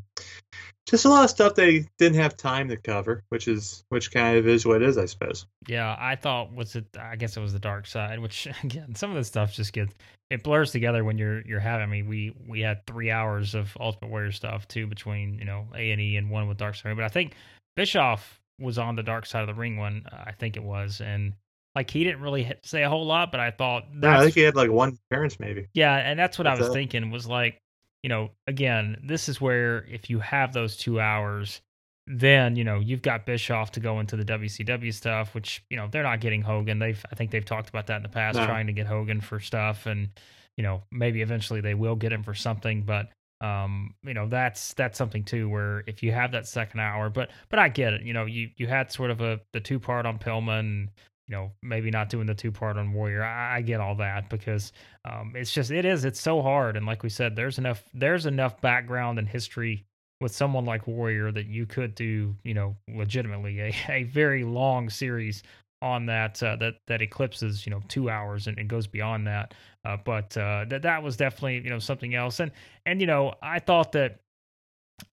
[0.85, 4.37] just a lot of stuff they didn't have time to cover, which is which kind
[4.37, 5.45] of is what it is, I suppose.
[5.67, 6.85] Yeah, I thought was it.
[6.99, 9.93] I guess it was the dark side, which again, some of this stuff just gets
[10.29, 11.83] it blurs together when you're you're having.
[11.83, 15.67] I mean, we we had three hours of Ultimate Warrior stuff too between you know
[15.75, 17.33] A and E and one with Dark Side, but I think
[17.75, 20.05] Bischoff was on the Dark Side of the Ring one.
[20.11, 21.33] I think it was, and
[21.75, 24.41] like he didn't really say a whole lot, but I thought No, I think he
[24.41, 25.67] had like one appearance maybe.
[25.73, 26.73] yeah, and that's what I was it.
[26.73, 27.59] thinking was like,
[28.03, 31.61] you know, again, this is where if you have those two hours,
[32.05, 35.87] then you know you've got Bischoff to go into the WCW stuff, which you know
[35.89, 36.77] they're not getting Hogan.
[36.79, 38.45] They've I think they've talked about that in the past, No.
[38.45, 40.09] trying to get Hogan for stuff, and
[40.57, 43.09] you know maybe eventually they will get him for something, but
[43.41, 47.29] um you know that's that's something too where if you have that second hour but
[47.49, 50.05] but i get it you know you you had sort of a the two part
[50.05, 50.89] on pillman and
[51.27, 53.23] you know maybe not doing the two part on warrior.
[53.23, 54.71] I, I get all that because
[55.05, 56.77] um it's just it is it's so hard.
[56.77, 59.85] And like we said there's enough there's enough background and history
[60.21, 64.89] with someone like warrior that you could do you know legitimately a, a very long
[64.89, 65.43] series
[65.83, 69.53] on that uh, that that eclipses you know two hours and, and goes beyond that.
[69.85, 72.39] Uh, but uh, that that was definitely you know something else.
[72.39, 72.51] And
[72.85, 74.19] and you know i thought that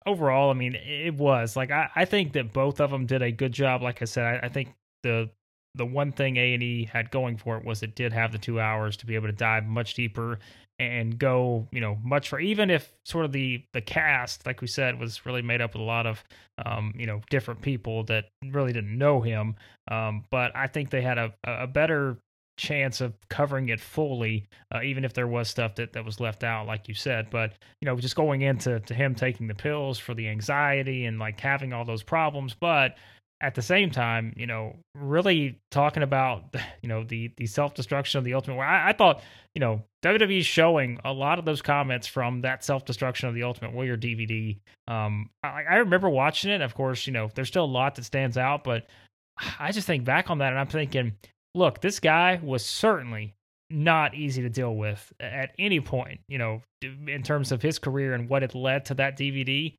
[0.05, 3.31] overall i mean it was like i, I think that both of them did a
[3.31, 3.81] good job.
[3.81, 5.29] Like i said I, I think the
[5.75, 8.37] the one thing A and E had going for it was it did have the
[8.37, 10.39] two hours to be able to dive much deeper
[10.79, 14.67] and go, you know, much for even if sort of the the cast, like we
[14.67, 16.23] said, was really made up with a lot of,
[16.65, 19.55] um, you know, different people that really didn't know him.
[19.89, 22.17] Um, but I think they had a a better
[22.57, 26.43] chance of covering it fully, uh, even if there was stuff that, that was left
[26.43, 27.29] out, like you said.
[27.29, 31.17] But you know, just going into to him taking the pills for the anxiety and
[31.17, 32.97] like having all those problems, but
[33.41, 38.17] at the same time, you know, really talking about you know the the self destruction
[38.17, 38.71] of the Ultimate Warrior.
[38.71, 39.21] I, I, thought
[39.53, 43.43] you know WWE showing a lot of those comments from that self destruction of the
[43.43, 44.57] Ultimate Warrior DVD.
[44.87, 46.61] Um, I, I remember watching it.
[46.61, 48.87] Of course, you know, there's still a lot that stands out, but
[49.59, 51.13] I just think back on that and I'm thinking,
[51.55, 53.33] look, this guy was certainly
[53.69, 58.13] not easy to deal with at any point, you know, in terms of his career
[58.13, 59.75] and what it led to that DVD.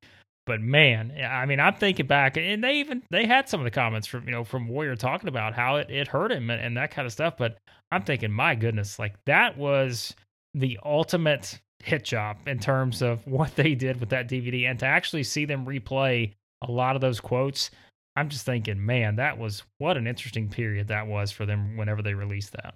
[0.49, 3.71] But man, I mean, I'm thinking back, and they even they had some of the
[3.71, 6.77] comments from you know from Warrior talking about how it, it hurt him and, and
[6.77, 7.37] that kind of stuff.
[7.37, 7.59] But
[7.93, 10.15] I'm thinking, my goodness, like that was
[10.55, 14.87] the ultimate hit job in terms of what they did with that DVD, and to
[14.87, 16.33] actually see them replay
[16.67, 17.71] a lot of those quotes
[18.19, 22.03] I'm just thinking, man, that was what an interesting period that was for them whenever
[22.03, 22.75] they released that.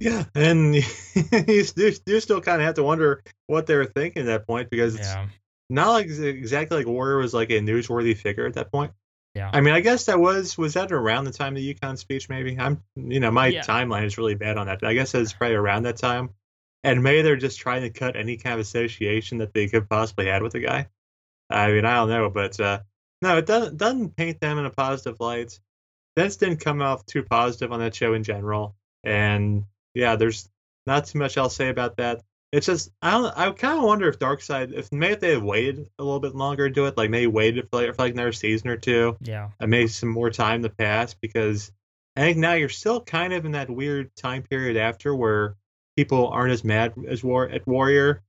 [0.00, 0.74] Yeah, and
[1.48, 1.64] you,
[2.06, 4.96] you still kind of have to wonder what they were thinking at that point because
[4.96, 5.28] it's yeah.
[5.70, 8.92] Not like exactly like Warrior was like a newsworthy figure at that point.
[9.34, 9.50] Yeah.
[9.52, 12.28] I mean, I guess that was was that around the time of the UConn speech?
[12.28, 13.62] Maybe I'm, you know, my yeah.
[13.62, 14.80] timeline is really bad on that.
[14.80, 16.30] But I guess it's probably around that time,
[16.82, 20.26] and maybe they're just trying to cut any kind of association that they could possibly
[20.26, 20.88] had with the guy.
[21.50, 22.80] I mean, I don't know, but uh,
[23.22, 25.58] no, it doesn't doesn't paint them in a positive light.
[26.16, 30.48] Vince didn't come off too positive on that show in general, and yeah, there's
[30.86, 32.22] not too much I'll say about that.
[32.52, 35.30] It's just I don't I kind of wonder if Dark Side if maybe if they
[35.32, 38.02] had waited a little bit longer to do it, like maybe waited for like, for
[38.02, 41.70] like another season or two, yeah, and maybe some more time to pass because
[42.16, 45.56] I think now you're still kind of in that weird time period after where
[45.96, 48.22] people aren't as mad as war at Warrior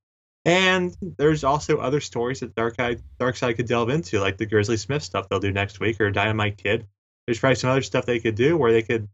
[0.45, 4.45] and there's also other stories that Dark Side, Dark Side could delve into, like the
[4.45, 6.87] Grizzly Smith stuff they'll do next week, or Dynamite Kid.
[7.27, 9.07] There's probably some other stuff they could do where they could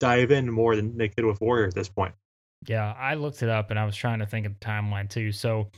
[0.00, 2.14] dive in more than they could with Warrior at this point.
[2.66, 5.32] Yeah, I looked it up and I was trying to think of the timeline too.
[5.32, 5.68] So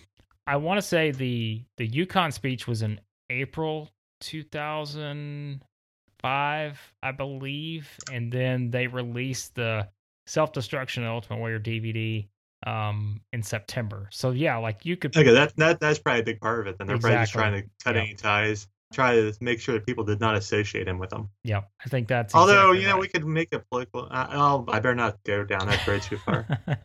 [0.47, 8.33] I want to say the the UConn speech was in April 2005, I believe, and
[8.33, 9.89] then they released the
[10.27, 12.27] Self Destruction Ultimate Warrior DVD
[12.67, 14.09] um in September.
[14.11, 16.79] So yeah, like you could Okay, that that that's probably a big part of it.
[16.79, 17.41] Then they're exactly.
[17.41, 20.37] probably just trying to cut any ties, try to make sure that people did not
[20.37, 21.29] associate him with them.
[21.43, 23.01] Yeah, I think that's Although, exactly you know, right.
[23.01, 26.19] we could make a political I, oh, I better not go down that road too
[26.19, 26.47] far.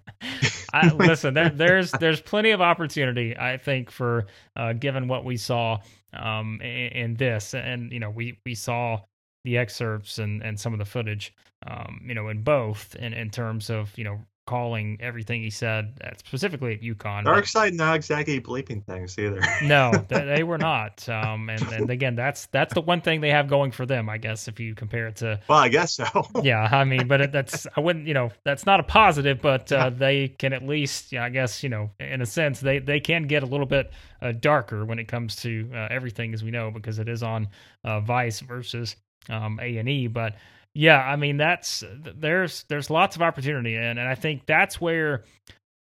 [0.73, 5.37] I, listen, there, there's there's plenty of opportunity, I think, for uh, given what we
[5.37, 5.79] saw
[6.13, 9.01] um, in, in, this, and you know, we we saw
[9.43, 11.33] the excerpts and and some of the footage,
[11.65, 15.93] um, you know, in both, in in terms of you know calling everything he said,
[16.03, 17.23] uh, specifically at UConn.
[17.23, 19.39] Dark side not exactly bleeping things either.
[19.61, 21.07] no, they, they, were not.
[21.07, 24.17] Um, and, and again, that's that's the one thing they have going for them, I
[24.17, 25.39] guess, if you compare it to.
[25.47, 26.05] Well, I guess so.
[26.41, 29.71] yeah, I mean, but it, that's I wouldn't, you know, that's not a positive, but
[29.71, 33.27] uh, they can at least, I guess, you know, in a sense, they they can
[33.27, 33.91] get a little bit
[34.23, 37.47] uh, darker when it comes to uh, everything, as we know, because it is on
[37.83, 38.95] uh, Vice versus
[39.29, 40.37] um, A and E, but
[40.79, 41.83] yeah, I mean that's
[42.15, 45.25] there's there's lots of opportunity and and I think that's where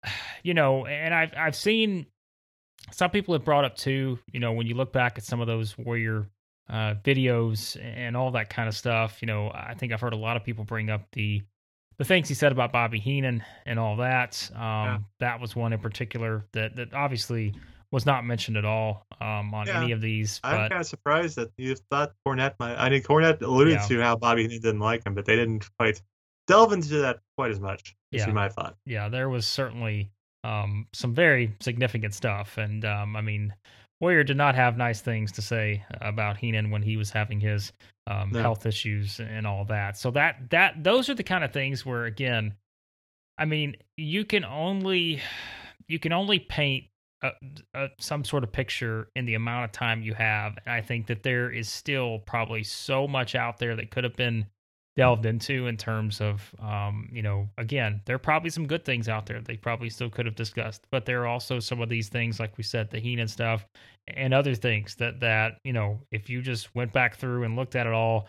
[0.43, 2.07] you know, and I've I've seen
[2.91, 5.47] some people have brought up too, you know, when you look back at some of
[5.47, 6.27] those warrior
[6.69, 10.17] uh, videos and all that kind of stuff, you know, I think I've heard a
[10.17, 11.43] lot of people bring up the
[11.99, 14.51] the things he said about Bobby Heenan and all that.
[14.55, 14.99] Um, yeah.
[15.21, 17.55] That was one in particular that that obviously
[17.93, 19.83] was not mentioned at all um, on yeah.
[19.83, 20.41] any of these.
[20.45, 22.77] I'm kind of surprised that you thought Cornette might.
[22.77, 23.87] I mean, Cornette alluded yeah.
[23.87, 26.01] to how Bobby didn't like him, but they didn't quite
[26.47, 27.97] delve into that quite as much.
[28.13, 28.77] As yeah, my thought.
[28.87, 30.11] Yeah, there was certainly
[30.45, 33.55] um, some very significant stuff, and um, I mean,
[34.01, 37.73] Warrior did not have nice things to say about Heenan when he was having his
[38.07, 38.41] um, no.
[38.41, 39.97] health issues and all that.
[39.97, 42.55] So that that those are the kind of things where, again,
[43.39, 45.21] I mean, you can only
[45.87, 46.85] you can only paint
[47.23, 47.31] a,
[47.75, 50.59] a, some sort of picture in the amount of time you have.
[50.65, 54.17] And I think that there is still probably so much out there that could have
[54.17, 54.47] been
[54.97, 59.09] delved into in terms of, um, you know, again, there are probably some good things
[59.09, 62.09] out there they probably still could have discussed, but there are also some of these
[62.09, 63.65] things, like we said, the Heenan stuff
[64.09, 67.77] and other things that, that, you know, if you just went back through and looked
[67.77, 68.27] at it all,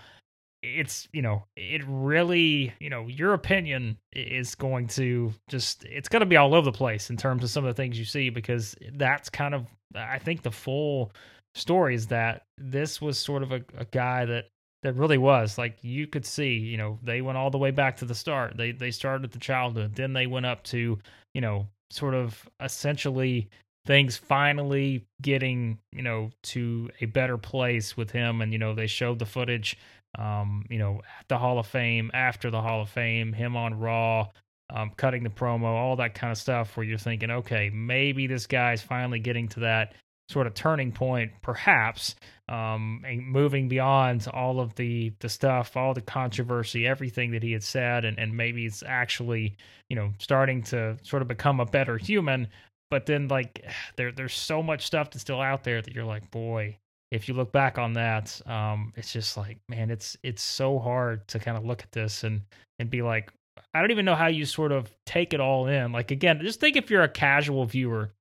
[0.64, 6.20] it's you know it really you know your opinion is going to just it's going
[6.20, 8.30] to be all over the place in terms of some of the things you see
[8.30, 11.12] because that's kind of i think the full
[11.56, 14.46] story is that this was sort of a, a guy that
[14.84, 17.98] That really was like you could see, you know, they went all the way back
[17.98, 18.58] to the start.
[18.58, 20.98] They they started at the childhood, then they went up to,
[21.36, 23.50] you know, sort of essentially
[23.86, 28.88] things finally getting, you know, to a better place with him and you know, they
[28.88, 29.78] showed the footage
[30.18, 33.80] um, you know, at the Hall of Fame, after the Hall of Fame, him on
[33.80, 34.28] Raw,
[34.74, 38.48] um, cutting the promo, all that kind of stuff where you're thinking, okay, maybe this
[38.48, 39.94] guy's finally getting to that
[40.30, 42.16] sort of turning point, perhaps,
[42.48, 47.52] um, and moving beyond all of the the stuff, all the controversy, everything that he
[47.52, 49.58] had said, and and maybe it's actually
[49.90, 52.48] you know starting to sort of become a better human.
[52.90, 53.66] But then like
[53.98, 56.78] there there's so much stuff that's still out there that you're like, boy,
[57.12, 61.28] if you look back on that, um, it's just like, man, it's it's so hard
[61.28, 62.42] to kind of look at this and
[62.80, 63.32] and be like,
[63.74, 65.92] I don't even know how you sort of take it all in.
[65.92, 68.12] Like again, just think if you're a casual viewer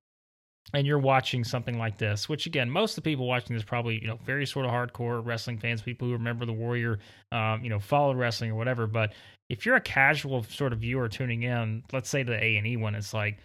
[0.74, 4.00] and you're watching something like this, which again, most of the people watching this probably,
[4.00, 6.98] you know, very sort of hardcore wrestling fans, people who remember the Warrior,
[7.32, 8.86] um, you know, followed wrestling or whatever.
[8.86, 9.12] But
[9.48, 12.76] if you're a casual sort of viewer tuning in, let's say the A and E
[12.76, 13.38] one, it's like,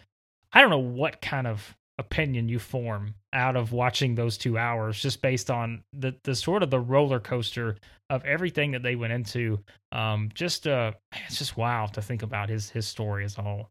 [0.54, 5.02] I don't know what kind of opinion you form out of watching those two hours
[5.02, 7.78] just based on the the sort of the roller coaster
[8.10, 9.60] of everything that they went into.
[9.92, 10.92] Um just uh
[11.28, 13.70] it's just wow to think about his his story as a whole.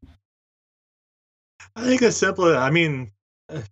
[1.76, 3.10] I think it's simple i mean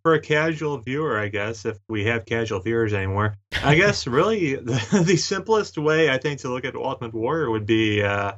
[0.03, 4.57] for a casual viewer i guess if we have casual viewers anymore i guess really
[4.57, 8.33] the, the simplest way i think to look at ultimate warrior would be uh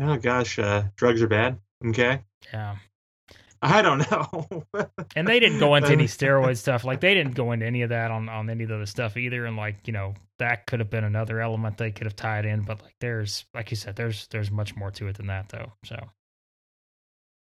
[0.00, 2.20] oh gosh uh drugs are bad okay?
[2.52, 2.76] Yeah
[3.62, 4.64] I don't know.
[5.16, 6.84] and they didn't go into any steroid stuff.
[6.84, 9.44] Like they didn't go into any of that on on any of the stuff either.
[9.44, 12.62] And like you know that could have been another element they could have tied in.
[12.62, 15.72] But like there's like you said, there's there's much more to it than that though.
[15.84, 15.96] So.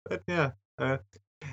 [0.08, 0.98] But yeah, uh,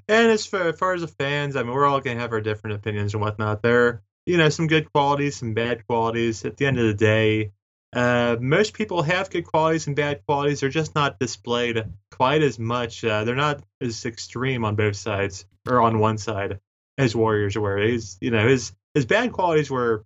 [0.08, 2.41] and as far, as far as the fans, I mean, we're all gonna have our
[2.41, 3.62] different opinions and whatnot.
[3.63, 6.45] There, you know, some good qualities, some bad qualities.
[6.45, 7.52] At the end of the day,
[7.93, 10.62] uh, most people have good qualities and bad qualities.
[10.62, 13.03] They're just not displayed quite as much.
[13.03, 16.60] Uh, they're not as extreme on both sides or on one side
[16.97, 17.77] as Warriors were.
[17.77, 20.06] His, you know, his his bad qualities were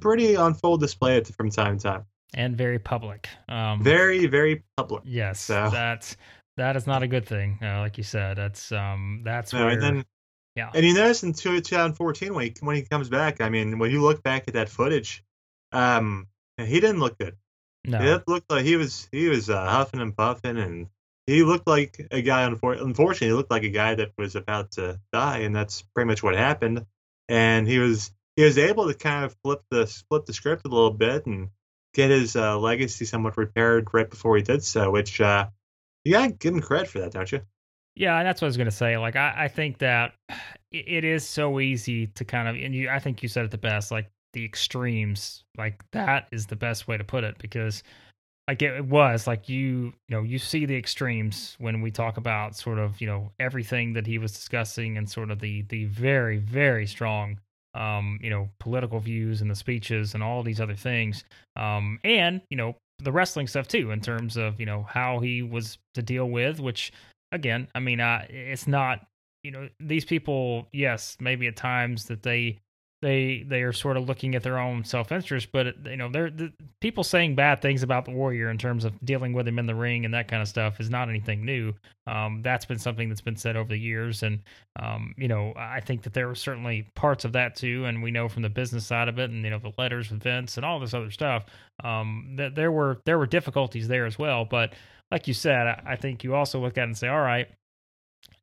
[0.00, 3.28] pretty on full display from time to time, and very public.
[3.48, 5.02] Um, very very public.
[5.04, 5.70] Yes, so.
[5.70, 6.16] that's
[6.56, 7.58] that is not a good thing.
[7.62, 9.70] Uh, like you said, that's um that's no, where.
[9.70, 10.04] And then,
[10.56, 13.90] yeah, and you notice in 2014 when he when he comes back, I mean, when
[13.90, 15.24] you look back at that footage,
[15.72, 16.26] um,
[16.58, 17.36] he didn't look good.
[17.84, 20.86] No, it looked like he was he was uh, huffing and puffing, and
[21.26, 22.42] he looked like a guy.
[22.42, 26.22] Unfortunately, he looked like a guy that was about to die, and that's pretty much
[26.22, 26.86] what happened.
[27.28, 30.68] And he was he was able to kind of flip the flip the script a
[30.68, 31.48] little bit and
[31.94, 35.48] get his uh, legacy somewhat repaired right before he did so, which uh,
[36.04, 37.40] you gotta give him credit for that, don't you?
[37.94, 38.96] Yeah, and that's what I was gonna say.
[38.96, 40.14] Like, I, I think that
[40.70, 43.58] it is so easy to kind of, and you, I think you said it the
[43.58, 43.90] best.
[43.90, 47.82] Like, the extremes like that is the best way to put it because
[48.48, 52.56] like it was like you you know you see the extremes when we talk about
[52.56, 56.38] sort of you know everything that he was discussing and sort of the the very
[56.38, 57.38] very strong
[57.74, 61.24] um you know political views and the speeches and all these other things
[61.56, 65.42] um and you know the wrestling stuff too in terms of you know how he
[65.42, 66.92] was to deal with which
[67.32, 69.06] again i mean uh it's not
[69.42, 72.58] you know these people yes maybe at times that they
[73.02, 76.30] they they are sort of looking at their own self interest, but you know, they're
[76.30, 79.66] the, people saying bad things about the Warrior in terms of dealing with him in
[79.66, 81.74] the ring and that kind of stuff is not anything new.
[82.06, 84.40] Um, that's been something that's been said over the years, and
[84.80, 88.12] um, you know, I think that there were certainly parts of that too, and we
[88.12, 90.64] know from the business side of it, and you know, the letters with Vince and
[90.64, 91.44] all this other stuff,
[91.82, 94.44] um, that there were there were difficulties there as well.
[94.44, 94.74] But
[95.10, 97.48] like you said, I, I think you also look at it and say, all right,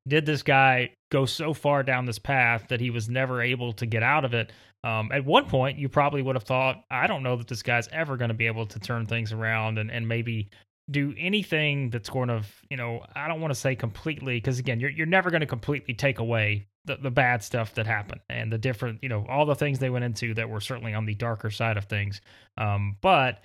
[0.09, 3.85] did this guy go so far down this path that he was never able to
[3.85, 4.51] get out of it?
[4.83, 7.87] Um, at one point, you probably would have thought, I don't know that this guy's
[7.89, 10.49] ever going to be able to turn things around and, and maybe
[10.89, 14.79] do anything that's going to, you know, I don't want to say completely, because again,
[14.79, 18.51] you're, you're never going to completely take away the, the bad stuff that happened and
[18.51, 21.13] the different, you know, all the things they went into that were certainly on the
[21.13, 22.21] darker side of things.
[22.57, 23.43] Um, but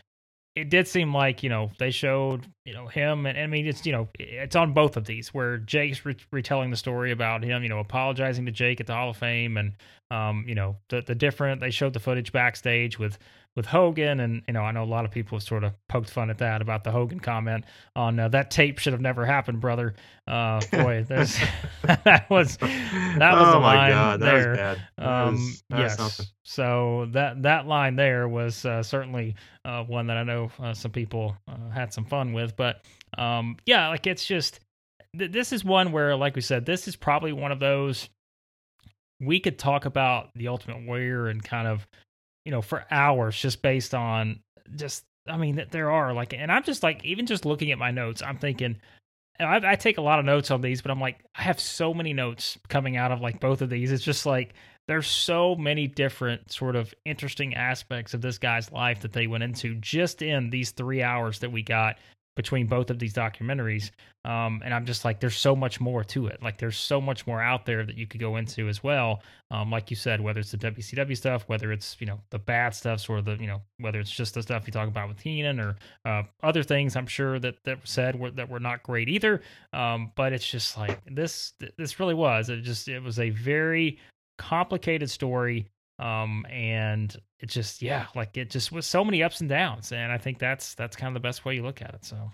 [0.56, 3.66] it did seem like you know they showed you know him and, and I mean
[3.66, 7.42] it's you know it's on both of these where Jake's re- retelling the story about
[7.42, 9.72] him you know apologizing to Jake at the Hall of Fame and
[10.10, 13.18] um you know the the different they showed the footage backstage with
[13.56, 16.10] with Hogan, and you know, I know a lot of people have sort of poked
[16.10, 19.60] fun at that about the Hogan comment on uh, that tape should have never happened,
[19.60, 19.94] brother.
[20.26, 24.76] Uh, boy, that was that was oh a line God, there.
[24.98, 26.26] Um, was, yes, something.
[26.42, 30.90] so that that line there was uh, certainly uh, one that I know uh, some
[30.90, 32.84] people uh, had some fun with, but
[33.16, 34.60] um, yeah, like it's just
[35.16, 38.08] th- this is one where, like we said, this is probably one of those
[39.20, 41.86] we could talk about the Ultimate Warrior and kind of
[42.44, 44.40] you know, for hours just based on
[44.76, 47.78] just I mean, that there are like, and I'm just like, even just looking at
[47.78, 48.76] my notes, I'm thinking,
[49.40, 51.94] I, I, take a lot of notes on these, but I'm like, I have so
[51.94, 53.90] many notes coming out of like both of these.
[53.90, 54.54] It's just like
[54.86, 59.44] there's so many different sort of interesting aspects of this guy's life that they went
[59.44, 61.96] into just in these three hours that we got
[62.36, 63.90] between both of these documentaries.
[64.24, 66.42] Um, and I'm just like, there's so much more to it.
[66.42, 69.22] Like, there's so much more out there that you could go into as well.
[69.50, 72.74] Um, like you said, whether it's the WCW stuff, whether it's you know the bad
[72.74, 75.60] stuff, or the you know whether it's just the stuff you talk about with Heenan
[75.60, 76.96] or uh, other things.
[76.96, 79.42] I'm sure that that said were, that were not great either.
[79.72, 81.52] Um, but it's just like this.
[81.76, 82.48] This really was.
[82.48, 83.98] It just it was a very
[84.38, 85.68] complicated story
[85.98, 90.10] um and it just yeah like it just was so many ups and downs and
[90.10, 92.30] i think that's that's kind of the best way you look at it so.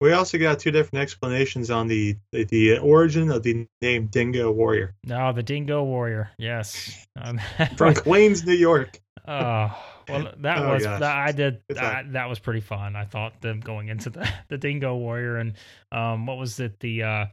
[0.00, 4.52] We also got two different explanations on the the, the origin of the name dingo
[4.52, 4.94] warrior.
[5.04, 7.06] No the dingo warrior yes.
[7.20, 7.40] Um,
[7.76, 9.00] from queens new york.
[9.26, 9.76] Oh
[10.08, 12.94] well that oh, was that i did I, that was pretty fun.
[12.94, 15.54] I thought them going into the the dingo warrior and
[15.90, 17.26] um what was it the uh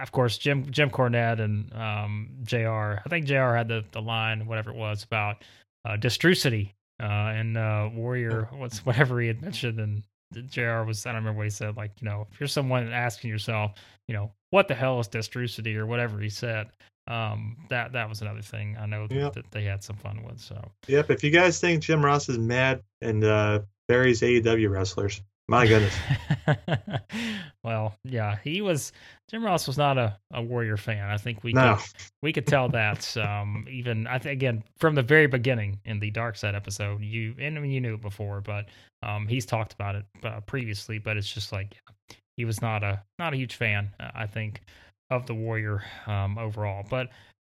[0.00, 3.00] of course, Jim Jim Cornette and um, Jr.
[3.04, 3.54] I think Jr.
[3.54, 5.44] had the the line, whatever it was, about
[5.84, 10.02] uh, Destrucity uh, and uh, Warrior, what's whatever he had mentioned, and
[10.48, 10.82] Jr.
[10.82, 11.76] was I don't remember what he said.
[11.76, 13.72] Like you know, if you're someone asking yourself,
[14.08, 16.68] you know, what the hell is Destrucity or whatever he said.
[17.08, 19.32] Um, that that was another thing I know that, yep.
[19.32, 20.38] that they had some fun with.
[20.38, 25.20] So yep, if you guys think Jim Ross is mad and uh, buries AEW wrestlers,
[25.48, 25.94] my goodness.
[27.64, 28.92] well, yeah, he was.
[29.30, 31.08] Jim Ross was not a, a Warrior fan.
[31.08, 31.76] I think we no.
[31.76, 31.84] could,
[32.22, 33.16] we could tell that.
[33.16, 37.34] Um, even I think again from the very beginning in the Dark Side episode, you
[37.38, 38.66] and I mean you knew it before, but
[39.02, 40.98] um, he's talked about it uh, previously.
[40.98, 41.76] But it's just like
[42.36, 43.90] he was not a not a huge fan.
[43.98, 44.62] Uh, I think
[45.10, 47.08] of the Warrior um, overall, but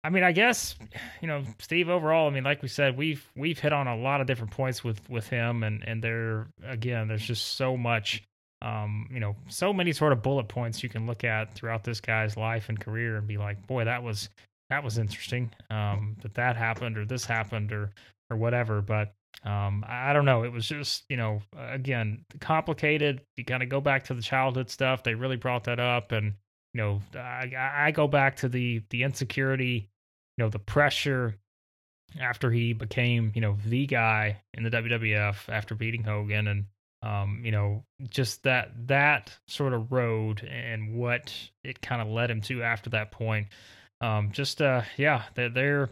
[0.05, 0.75] I mean, I guess
[1.19, 1.89] you know, Steve.
[1.89, 4.83] Overall, I mean, like we said, we've we've hit on a lot of different points
[4.83, 8.21] with with him, and and there again, there's just so much,
[8.61, 12.01] um, you know, so many sort of bullet points you can look at throughout this
[12.01, 14.29] guy's life and career, and be like, boy, that was
[14.69, 17.89] that was interesting, um, that that happened or this happened or
[18.29, 18.83] or whatever.
[18.83, 19.11] But
[19.43, 20.43] um, I don't know.
[20.43, 23.21] It was just you know, again, complicated.
[23.37, 25.01] You kind of go back to the childhood stuff.
[25.01, 26.35] They really brought that up, and
[26.75, 29.89] you know, I, I go back to the the insecurity
[30.37, 31.35] you know the pressure
[32.19, 36.65] after he became you know the guy in the WWF after beating Hogan and
[37.01, 41.33] um, you know just that that sort of road and what
[41.63, 43.47] it kind of led him to after that point
[44.01, 45.89] um, just uh yeah they're, they're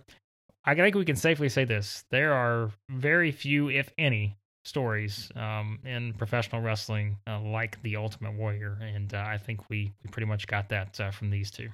[0.65, 5.79] I think we can safely say this there are very few if any stories um,
[5.85, 10.27] in professional wrestling uh, like the Ultimate Warrior and uh, I think we we pretty
[10.27, 11.69] much got that uh, from these two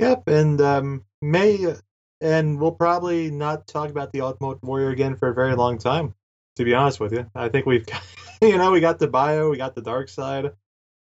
[0.00, 1.74] Yep, and um, may
[2.22, 6.14] and we'll probably not talk about the Ultimate Warrior again for a very long time.
[6.56, 8.02] To be honest with you, I think we've got,
[8.42, 10.52] you know we got the bio, we got the dark side,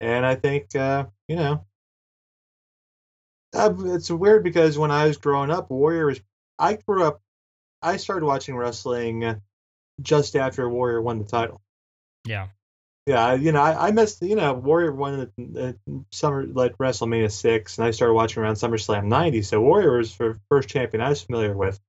[0.02, 1.66] and I think uh, you know
[3.56, 6.20] uh, it's weird because when I was growing up, Warrior was.
[6.62, 7.22] I grew up.
[7.82, 9.42] I started watching wrestling
[10.02, 11.62] just after Warrior won the title.
[12.26, 12.48] Yeah.
[13.06, 15.76] Yeah, you know, I, I missed, you know, Warrior won the,
[16.12, 19.42] summer like WrestleMania six, and I started watching around SummerSlam '90.
[19.42, 21.80] So Warrior was the first champion I was familiar with,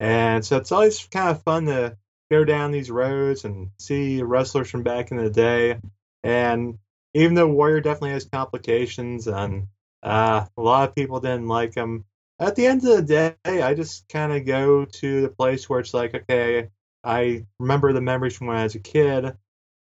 [0.00, 1.96] and so it's always kind of fun to
[2.30, 5.78] go down these roads and see wrestlers from back in the day.
[6.24, 6.78] And
[7.14, 9.68] even though Warrior definitely has complications, and
[10.02, 12.04] uh, a lot of people didn't like him,
[12.40, 15.78] at the end of the day, I just kind of go to the place where
[15.80, 16.68] it's like, okay,
[17.04, 19.36] I remember the memories from when I was a kid.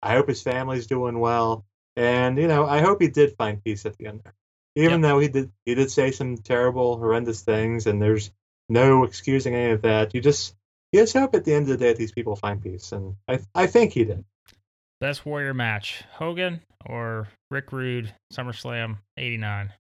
[0.05, 1.65] I hope his family's doing well,
[1.97, 4.35] and you know, I hope he did find peace at the end there.
[4.77, 5.09] Even yep.
[5.09, 8.31] though he did, he did say some terrible, horrendous things, and there's
[8.69, 10.15] no excusing any of that.
[10.15, 10.55] You just,
[10.93, 13.17] you just hope at the end of the day that these people find peace, and
[13.27, 14.25] I, I think he did.
[15.01, 19.73] Best Warrior match: Hogan or Rick Rude, SummerSlam '89.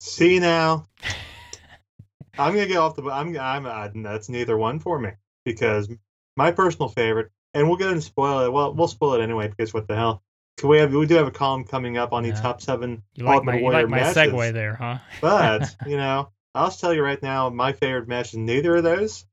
[0.00, 0.86] See now,
[2.38, 3.02] I'm gonna get off the.
[3.10, 3.36] I'm.
[3.38, 3.66] I'm.
[3.66, 5.10] Uh, that's neither one for me
[5.44, 5.90] because
[6.36, 8.52] my personal favorite and we'll go and spoil it.
[8.52, 10.22] Well, we'll spoil it anyway because what the hell?
[10.58, 12.40] Can we have we do have a column coming up on the yeah.
[12.40, 14.98] top seven you like my, you like my segue there, huh?
[15.20, 19.26] but you know, I'll tell you right now, my favorite match is neither of those.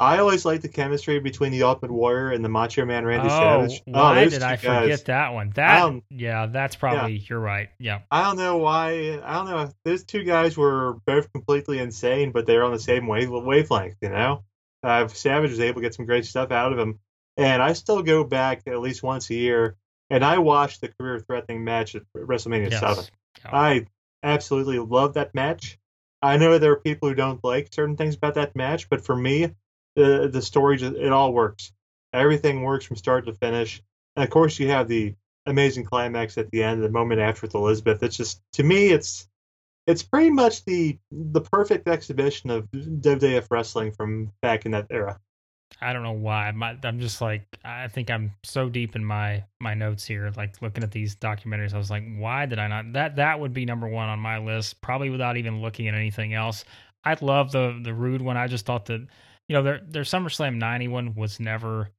[0.00, 3.30] I always like the chemistry between the Ultimate Warrior and the Macho Man Randy oh,
[3.30, 3.82] Savage.
[3.84, 5.50] Why oh, did I forget that one?
[5.56, 7.26] That yeah, that's probably yeah.
[7.28, 7.70] you're right.
[7.80, 8.02] Yeah.
[8.08, 9.20] I don't know why.
[9.24, 9.72] I don't know.
[9.84, 13.96] Those two guys were both completely insane, but they're on the same wave wavelength.
[14.00, 14.44] You know,
[14.84, 17.00] uh, Savage was able to get some great stuff out of him.
[17.38, 19.76] And I still go back at least once a year
[20.10, 22.80] and I watch the career threatening match at WrestleMania yes.
[22.80, 23.04] 7.
[23.44, 23.86] I
[24.22, 25.78] absolutely love that match.
[26.20, 29.14] I know there are people who don't like certain things about that match, but for
[29.14, 29.54] me,
[29.94, 31.72] the the story just it all works.
[32.12, 33.82] Everything works from start to finish.
[34.16, 35.14] And of course, you have the
[35.46, 38.02] amazing climax at the end, the moment after with Elizabeth.
[38.02, 39.28] It's just to me, it's
[39.86, 45.20] it's pretty much the the perfect exhibition of WWF wrestling from back in that era.
[45.80, 46.50] I don't know why.
[46.50, 50.60] My, I'm just like I think I'm so deep in my my notes here, like
[50.60, 51.72] looking at these documentaries.
[51.72, 52.92] I was like, why did I not?
[52.94, 56.34] That that would be number one on my list, probably without even looking at anything
[56.34, 56.64] else.
[57.04, 58.36] I love the the Rude one.
[58.36, 59.06] I just thought that
[59.48, 61.90] you know their their SummerSlam '90 one was never.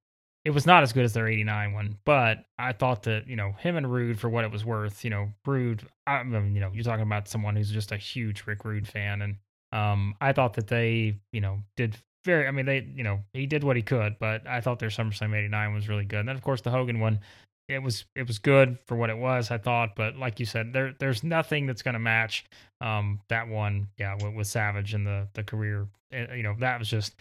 [0.45, 3.53] It was not as good as their '89 one, but I thought that you know
[3.53, 5.03] him and Rude for what it was worth.
[5.05, 5.83] You know, Rude.
[6.05, 9.21] I mean, you know, you're talking about someone who's just a huge Rick Rude fan,
[9.21, 9.35] and
[9.71, 12.47] um, I thought that they you know did very.
[12.47, 15.35] I mean, they you know he did what he could, but I thought their SummerSlam
[15.35, 16.19] '89 was really good.
[16.19, 17.19] And then of course the Hogan one,
[17.67, 19.51] it was it was good for what it was.
[19.51, 22.45] I thought, but like you said, there there's nothing that's going to match
[22.81, 23.87] um that one.
[23.97, 25.87] Yeah, with, with Savage and the the career.
[26.11, 27.15] eh, You know that was just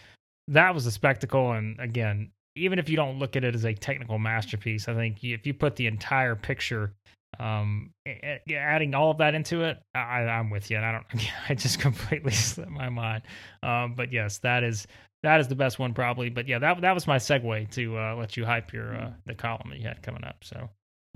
[0.47, 1.51] that was a spectacle.
[1.53, 5.23] And again, even if you don't look at it as a technical masterpiece, I think
[5.23, 6.91] if you put the entire picture
[7.39, 10.77] um a- a- adding all of that into it i i'm with you.
[10.77, 11.05] And i don't
[11.49, 13.23] i just completely slipped my mind.
[13.63, 14.87] Um but yes that is
[15.23, 16.29] that is the best one probably.
[16.29, 19.35] But yeah that that was my segue to uh let you hype your uh the
[19.35, 20.37] column that you had coming up.
[20.43, 20.69] So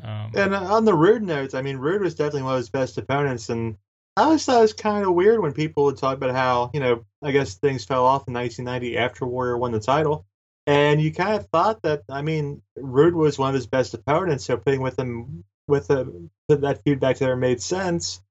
[0.03, 2.97] um And on the Rude notes, I mean, Rude was definitely one of his best
[2.97, 3.77] opponents, and
[4.17, 6.79] I always thought it was kind of weird when people would talk about how, you
[6.79, 10.25] know, I guess things fell off in 1990 after Warrior won the title,
[10.67, 14.45] and you kind of thought that, I mean, Rude was one of his best opponents,
[14.45, 18.21] so putting with him with put that feedback there made sense.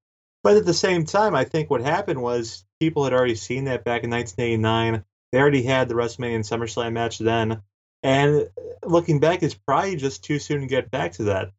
[0.43, 3.85] But at the same time, I think what happened was people had already seen that
[3.85, 5.03] back in 1989.
[5.31, 7.61] They already had the WrestleMania and SummerSlam match then,
[8.03, 8.49] and
[8.83, 11.51] looking back, it's probably just too soon to get back to that.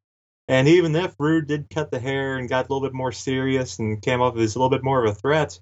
[0.47, 3.79] And even if Rude did cut the hair and got a little bit more serious
[3.79, 5.59] and came off as a little bit more of a threat,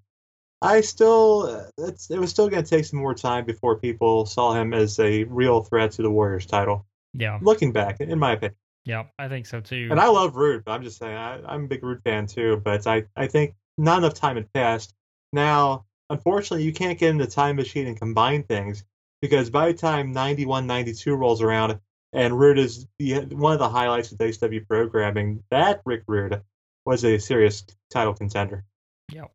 [0.61, 4.55] I still it's, it was still going to take some more time before people saw
[4.55, 6.85] him as a real threat to the Warriors title.
[7.15, 10.64] yeah Looking back, in my opinion, yeah i think so too and I love Rude.
[10.64, 12.61] But I'm just saying I, I'm a big Rude fan too.
[12.64, 14.95] But I I think not enough time had passed.
[15.33, 18.85] Now, unfortunately, you can't get in the time machine and combine things
[19.20, 21.78] because by the time 91, 92 rolls around,
[22.12, 26.43] and Rude is the, one of the highlights of WCW programming, that Rick Rude
[26.85, 28.64] was a serious title contender.
[29.11, 29.26] Yeah.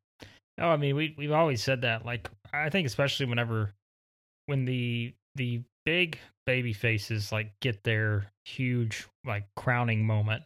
[0.60, 2.06] Oh, I mean we we've always said that.
[2.06, 3.74] Like I think especially whenever
[4.48, 10.44] when the the big baby faces like get their huge like crowning moment,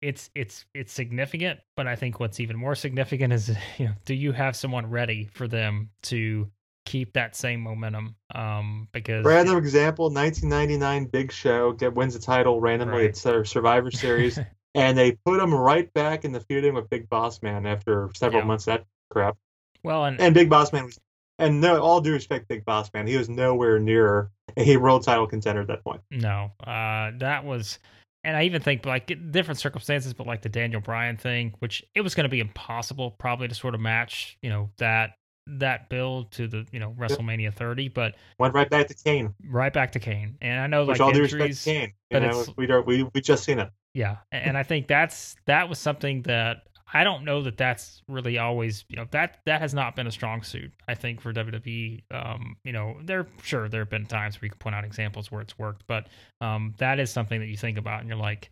[0.00, 4.14] it's it's it's significant, but I think what's even more significant is you know, do
[4.14, 6.50] you have someone ready for them to
[6.86, 8.16] keep that same momentum?
[8.34, 13.08] Um because Random example: 1999 Big Show get wins the title randomly Right.
[13.10, 14.38] at Sur- Survivor Series,
[14.74, 18.40] and they put him right back in the feuding with Big Boss Man after several
[18.42, 18.46] Yeah.
[18.46, 19.36] months of that crap.
[19.84, 20.98] well and And Big Boss Man was,
[21.38, 25.26] and no, all due respect, Big Boss Man, he was nowhere near a world title
[25.26, 26.00] contender at that point.
[26.10, 27.78] No, uh, that was,
[28.24, 32.02] and I even think like different circumstances, but like the Daniel Bryan thing, which it
[32.02, 35.12] was going to be impossible probably to sort of match, you know, that
[35.46, 39.72] that build to the you know WrestleMania 30, but Went right back to Kane, right
[39.72, 41.92] back to Kane, and I know which like all due injuries, respect to Kane.
[42.10, 43.70] But know, we don't, we we just seen it.
[43.94, 46.58] yeah, and I think that's that was something that
[46.94, 50.12] I don't know that that's really always you know that that has not been a
[50.12, 50.72] strong suit.
[50.86, 54.50] I think for WWE, um, you know, there sure there have been times where you
[54.50, 56.08] can point out examples where it's worked, but
[56.40, 58.50] um, that is something that you think about and you're like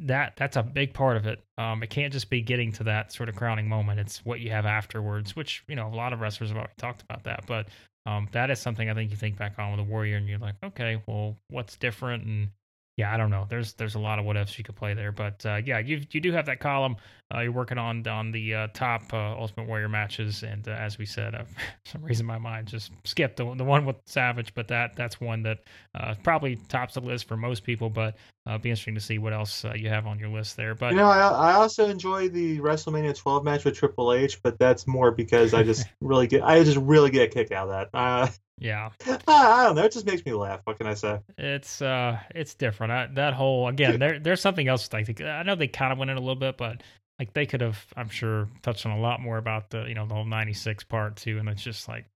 [0.00, 1.42] that that's a big part of it.
[1.58, 4.00] Um, it can't just be getting to that sort of crowning moment.
[4.00, 7.02] It's what you have afterwards, which you know a lot of wrestlers have already talked
[7.02, 7.68] about that, but
[8.06, 10.38] um, that is something I think you think back on with a warrior and you're
[10.38, 12.48] like, okay, well, what's different and
[12.96, 13.46] yeah, I don't know.
[13.48, 16.02] There's there's a lot of what ifs you could play there, but uh, yeah, you
[16.10, 16.96] you do have that column.
[17.32, 20.98] Uh, you're working on on the uh, top uh, Ultimate Warrior matches, and uh, as
[20.98, 21.44] we said, uh,
[21.84, 25.20] for some reason my mind just skipped the the one with Savage, but that that's
[25.20, 25.58] one that
[25.94, 27.88] uh, probably tops the list for most people.
[27.88, 28.16] But
[28.46, 30.74] uh, be interesting to see what else uh, you have on your list there.
[30.74, 34.58] But You know, I I also enjoy the WrestleMania 12 match with Triple H, but
[34.58, 37.90] that's more because I just really get I just really get a kick out of
[37.92, 37.96] that.
[37.96, 38.28] Uh,
[38.58, 38.90] yeah,
[39.26, 39.84] I don't know.
[39.84, 40.60] It just makes me laugh.
[40.64, 41.18] What can I say?
[41.38, 42.92] it's uh it's different.
[42.92, 44.88] I, that whole again, there there's something else.
[44.92, 46.82] Like I know they kind of went in a little bit, but
[47.20, 50.06] like they could have, I'm sure, touched on a lot more about the you know
[50.06, 51.38] the whole '96 part too.
[51.38, 52.06] And it's just like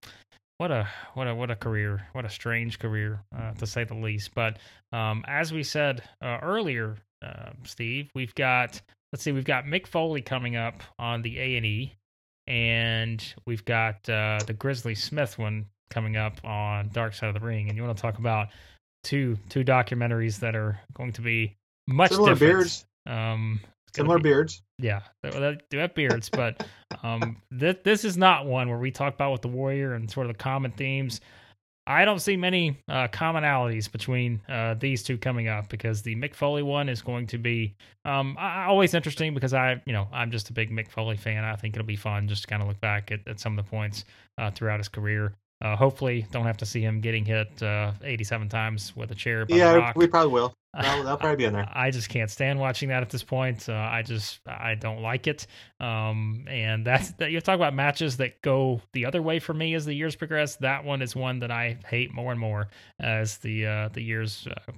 [0.58, 3.94] what a what a what a career, what a strange career uh, to say the
[3.94, 4.34] least.
[4.34, 4.58] But
[4.92, 8.80] um, as we said uh, earlier, uh, Steve, we've got
[9.12, 11.92] let's see, we've got Mick Foley coming up on the A and E,
[12.46, 17.46] and we've got uh, the Grizzly Smith one coming up on Dark Side of the
[17.46, 17.68] Ring.
[17.68, 18.48] And you want to talk about
[19.02, 22.52] two two documentaries that are going to be much Similar different.
[22.54, 23.60] beards, Um,
[23.94, 24.62] similar be- beards.
[24.78, 26.66] yeah, they, have beards, but
[27.02, 30.26] um, this this is not one where we talk about with the warrior and sort
[30.26, 31.20] of the common themes.
[31.86, 36.34] I don't see many uh, commonalities between uh, these two coming up because the Mick
[36.34, 37.74] Foley one is going to be
[38.06, 41.44] um, always interesting because I, you know, I'm just a big Mick Foley fan.
[41.44, 43.64] I think it'll be fun just to kind of look back at, at some of
[43.64, 44.06] the points
[44.38, 45.34] uh, throughout his career.
[45.64, 49.46] Uh, hopefully, don't have to see him getting hit uh, 87 times with a chair.
[49.48, 50.52] yeah, we probably will.
[50.74, 51.70] That'll, that'll, probably be in there.
[51.72, 53.68] I just can't stand watching that at this point.
[53.68, 55.46] Uh, I just I don't like it.
[55.78, 57.30] Um, and that's that.
[57.30, 60.56] You talk about matches that go the other way for me as the years progress.
[60.56, 64.48] That one is one that I hate more and more as the uh, the years
[64.50, 64.72] uh,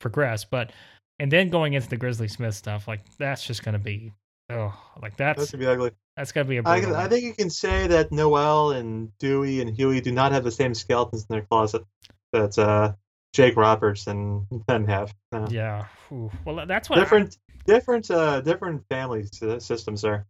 [0.00, 0.44] progress.
[0.44, 0.72] But
[1.20, 4.10] and then going into the Grizzly Smith stuff, like that's just gonna be
[4.50, 5.90] oh, like that's that's gonna be ugly.
[6.16, 6.62] That's gotta be a.
[6.64, 10.44] I, I think you can say that Noel and Dewey and Huey do not have
[10.44, 11.84] the same skeletons in their closet
[12.32, 12.92] that uh,
[13.32, 15.14] Jake Roberts and them have.
[15.32, 15.86] Uh, yeah.
[16.12, 16.30] Ooh.
[16.44, 19.26] Well, that's what different I, different uh, different family
[19.58, 20.26] systems are.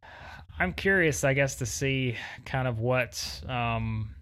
[0.58, 4.14] I'm curious, I guess, to see kind of what um,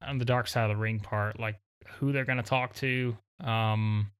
[0.00, 1.58] on the dark side of the ring part, like
[1.98, 3.16] who they're going to talk to.
[3.42, 4.10] Um,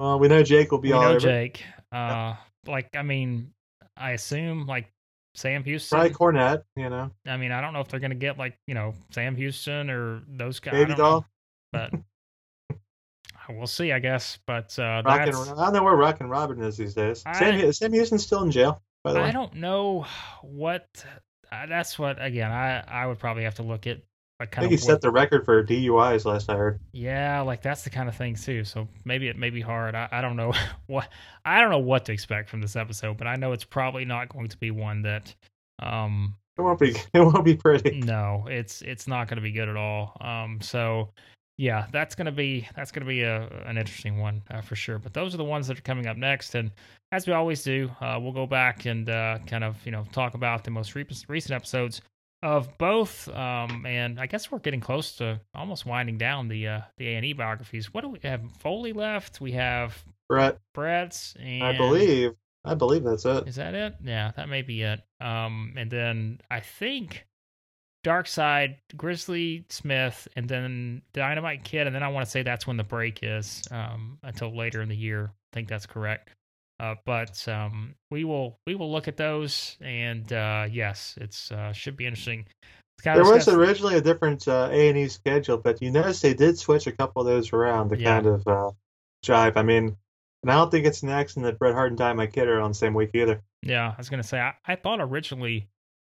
[0.00, 1.20] well, we know Jake will be we all know over.
[1.20, 1.62] Jake.
[1.92, 2.34] Uh,
[2.66, 3.52] Like, I mean,
[3.96, 4.92] I assume like
[5.34, 5.96] Sam Houston.
[5.96, 7.10] Probably Cornette, you know.
[7.26, 9.90] I mean, I don't know if they're going to get like, you know, Sam Houston
[9.90, 10.72] or those guys.
[10.72, 11.20] Baby doll.
[11.20, 11.26] Know,
[11.72, 12.76] but
[13.50, 14.38] we'll see, I guess.
[14.46, 17.22] But uh, I don't know where Rockin' Robin is these days.
[17.26, 19.26] I, Sam, Sam Houston's still in jail, by the way.
[19.26, 20.06] I don't know
[20.42, 20.88] what.
[21.52, 24.00] Uh, that's what, again, I, I would probably have to look at
[24.38, 26.80] I think he set the record for DUIs last I heard.
[26.92, 28.64] Yeah, like that's the kind of thing too.
[28.64, 29.94] So maybe it may be hard.
[29.94, 30.52] I, I don't know
[30.86, 31.08] what
[31.44, 34.28] I don't know what to expect from this episode, but I know it's probably not
[34.28, 35.34] going to be one that
[35.80, 38.00] um it won't be it won't be pretty.
[38.00, 40.16] No, it's it's not going to be good at all.
[40.20, 41.10] Um so
[41.58, 44.76] yeah, that's going to be that's going to be a an interesting one uh, for
[44.76, 44.98] sure.
[44.98, 46.70] But those are the ones that are coming up next and
[47.12, 50.34] as we always do, uh, we'll go back and uh, kind of, you know, talk
[50.34, 52.02] about the most re- recent episodes
[52.42, 53.28] of both.
[53.28, 57.16] Um, and I guess we're getting close to almost winding down the uh, the A
[57.16, 57.92] and E biographies.
[57.92, 58.42] What do we have?
[58.58, 59.40] Foley left.
[59.40, 60.58] We have Bret.
[60.74, 61.34] Bret's.
[61.40, 62.32] And I believe.
[62.64, 63.46] I believe that's it.
[63.46, 63.94] Is that it?
[64.02, 65.00] Yeah, that may be it.
[65.20, 67.26] Um, and then I think
[68.02, 72.66] Dark Side, Grizzly Smith, and then Dynamite Kid, and then I want to say that's
[72.66, 75.32] when the break is um, until later in the year.
[75.32, 76.35] I think that's correct.
[76.78, 81.72] Uh, but um, we will we will look at those, and uh, yes, it's uh,
[81.72, 82.46] should be interesting.
[83.02, 86.58] There was originally a different uh, A and E schedule, but you notice they did
[86.58, 88.14] switch a couple of those around to yeah.
[88.14, 88.70] kind of uh,
[89.24, 89.56] jive.
[89.56, 89.96] I mean,
[90.42, 92.70] and I don't think it's an accident that Bret Hart and Dynamite Kid are on
[92.70, 93.42] the same week either.
[93.62, 95.68] Yeah, I was gonna say I, I thought originally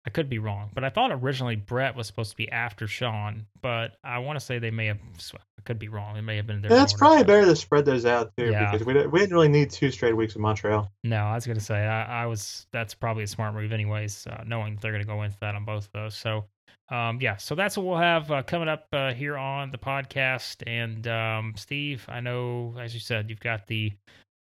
[0.04, 3.46] I could be wrong, but I thought originally Bret was supposed to be after Shawn,
[3.60, 4.98] but I want to say they may have.
[5.36, 6.16] I could be wrong.
[6.16, 6.60] It may have been.
[6.60, 8.72] Yeah, that's probably better to spread those out too, yeah.
[8.72, 10.90] because we we didn't really need two straight weeks of Montreal.
[11.04, 12.66] No, I was gonna say I, I was.
[12.72, 15.86] That's probably a smart move, anyways, uh, knowing they're gonna go into that on both
[15.86, 16.16] of those.
[16.16, 16.46] So,
[16.88, 20.64] um, yeah, so that's what we'll have uh, coming up uh, here on the podcast.
[20.66, 23.92] And um, Steve, I know, as you said, you've got the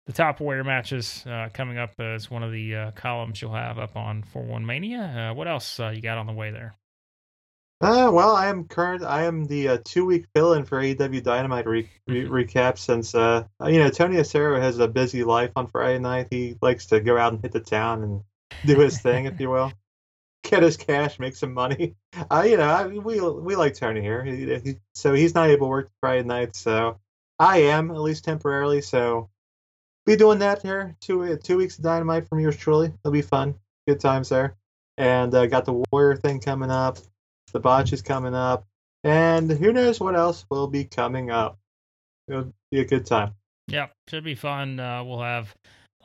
[0.08, 3.78] the top warrior matches uh, coming up as one of the uh, columns you'll have
[3.78, 5.32] up on 411Mania.
[5.32, 6.76] Uh, what else uh, you got on the way there?
[7.82, 9.04] Uh, well, I am current.
[9.04, 12.32] I am the uh, two week fill in for AEW Dynamite re- re- mm-hmm.
[12.32, 16.28] recap since uh, you know Tony Acero has a busy life on Friday night.
[16.30, 18.22] He likes to go out and hit the town and
[18.68, 19.74] do his thing, if you will,
[20.44, 21.96] get his cash, make some money.
[22.30, 25.68] Uh, you know, I, we we like Tony here, he, he, so he's not able
[25.68, 26.58] to work Friday night.
[26.58, 27.00] So
[27.40, 28.82] I am at least temporarily.
[28.82, 29.30] So
[30.06, 30.96] be doing that here.
[31.02, 32.88] Two uh, two weeks of dynamite from yours truly.
[32.88, 33.56] It'll be fun.
[33.88, 34.56] Good times there.
[34.98, 36.98] And uh, got the Warrior thing coming up.
[37.54, 38.66] The botch is coming up.
[39.04, 41.58] And who knows what else will be coming up.
[42.28, 43.34] It'll be a good time.
[43.68, 44.80] Yeah, should be fun.
[44.80, 45.56] Uh, we'll have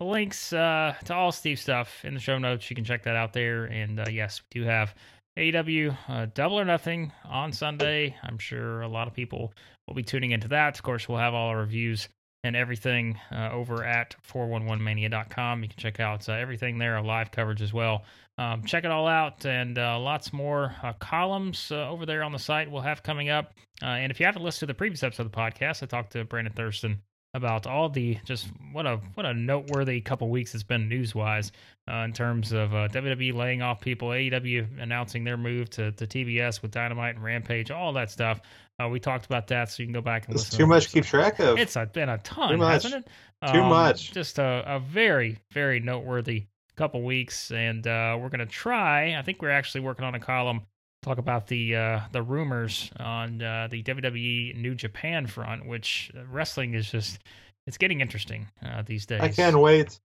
[0.00, 2.70] links uh, to all Steve stuff in the show notes.
[2.70, 3.64] You can check that out there.
[3.64, 4.94] And uh, yes, we do have
[5.38, 8.16] AEW uh, Double or Nothing on Sunday.
[8.22, 9.52] I'm sure a lot of people
[9.86, 10.76] will be tuning into that.
[10.76, 12.08] Of course, we'll have all our reviews
[12.46, 15.62] and everything uh, over at 411mania.com.
[15.62, 18.04] You can check out uh, everything there, live coverage as well.
[18.38, 22.32] Um, check it all out and uh, lots more uh, columns uh, over there on
[22.32, 23.54] the site we'll have coming up.
[23.82, 26.12] Uh, and if you haven't listened to the previous episode of the podcast, I talked
[26.12, 27.00] to Brandon Thurston
[27.36, 31.52] about all the just what a what a noteworthy couple weeks it's been news wise
[31.88, 36.06] uh, in terms of uh, WWE laying off people, AEW announcing their move to, to
[36.06, 38.40] TBS with Dynamite and Rampage, all that stuff.
[38.82, 40.58] Uh, we talked about that, so you can go back and it's listen.
[40.58, 41.58] too much to keep track of.
[41.58, 43.52] It's a, been a ton, hasn't it?
[43.52, 44.12] Too um, much.
[44.12, 49.14] Just a, a very very noteworthy couple weeks, and uh, we're gonna try.
[49.16, 50.62] I think we're actually working on a column
[51.06, 56.74] talk about the uh, the rumors on uh, the WWE New Japan front, which wrestling
[56.74, 57.20] is just
[57.66, 59.20] it's getting interesting uh, these days.
[59.20, 59.98] I can't wait.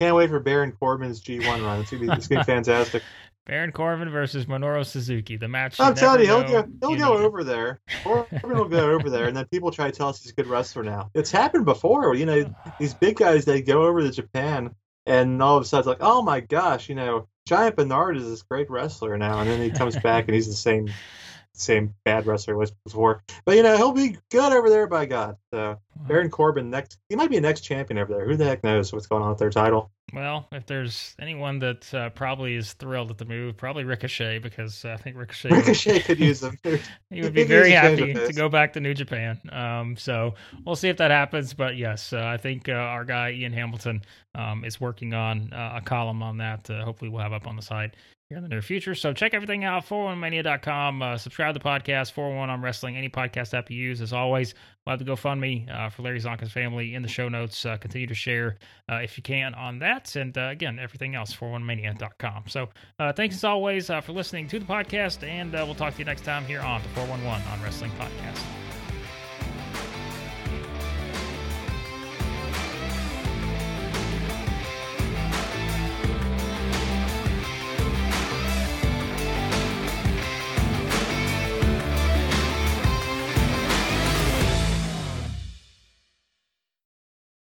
[0.00, 1.80] Can't wait for Baron Corbin's G1 run.
[1.80, 3.02] It's gonna be, it's gonna be fantastic.
[3.46, 5.36] Baron Corbin versus Minoru Suzuki.
[5.36, 5.80] The match.
[5.80, 7.80] I'm telling you, he'll go, he'll go over there.
[8.04, 10.46] Corbin will go over there, and then people try to tell us he's a good
[10.46, 11.10] wrestler now.
[11.14, 12.14] It's happened before.
[12.14, 14.74] You know, these big guys they go over to Japan,
[15.06, 18.28] and all of a sudden it's like, oh my gosh, you know, Giant Bernard is
[18.28, 20.86] this great wrestler now, and then he comes back and he's the same
[21.60, 23.22] same bad wrestler he was before.
[23.44, 25.36] But you know, he'll be good over there by God.
[25.52, 28.26] So Baron Corbin next, he might be a next champion over there.
[28.26, 29.90] Who the heck knows what's going on with their title?
[30.12, 34.84] Well, if there's anyone that uh, probably is thrilled at the move, probably Ricochet, because
[34.84, 36.58] uh, I think Ricochet, Ricochet could use him.
[37.10, 39.38] he would be very use a change happy to go back to New Japan.
[39.52, 40.34] Um, so
[40.64, 41.52] we'll see if that happens.
[41.52, 44.02] But yes, uh, I think uh, our guy Ian Hamilton
[44.34, 46.70] um, is working on uh, a column on that.
[46.70, 47.94] Uh, hopefully, we'll have up on the site
[48.36, 48.94] in the near future.
[48.94, 51.00] So check everything out, 411mania.com.
[51.00, 54.02] Uh, subscribe to the podcast, 411 on Wrestling, any podcast app you use.
[54.02, 54.52] As always,
[54.84, 57.64] we'll have the GoFundMe uh, for Larry Csonka's family in the show notes.
[57.64, 58.58] Uh, continue to share
[58.90, 60.14] uh, if you can on that.
[60.14, 62.44] And uh, again, everything else, 411mania.com.
[62.48, 62.68] So
[62.98, 66.04] uh, thanks as always uh, for listening to the podcast, and we'll talk to you
[66.04, 68.42] next time here on the 411 on Wrestling Podcast.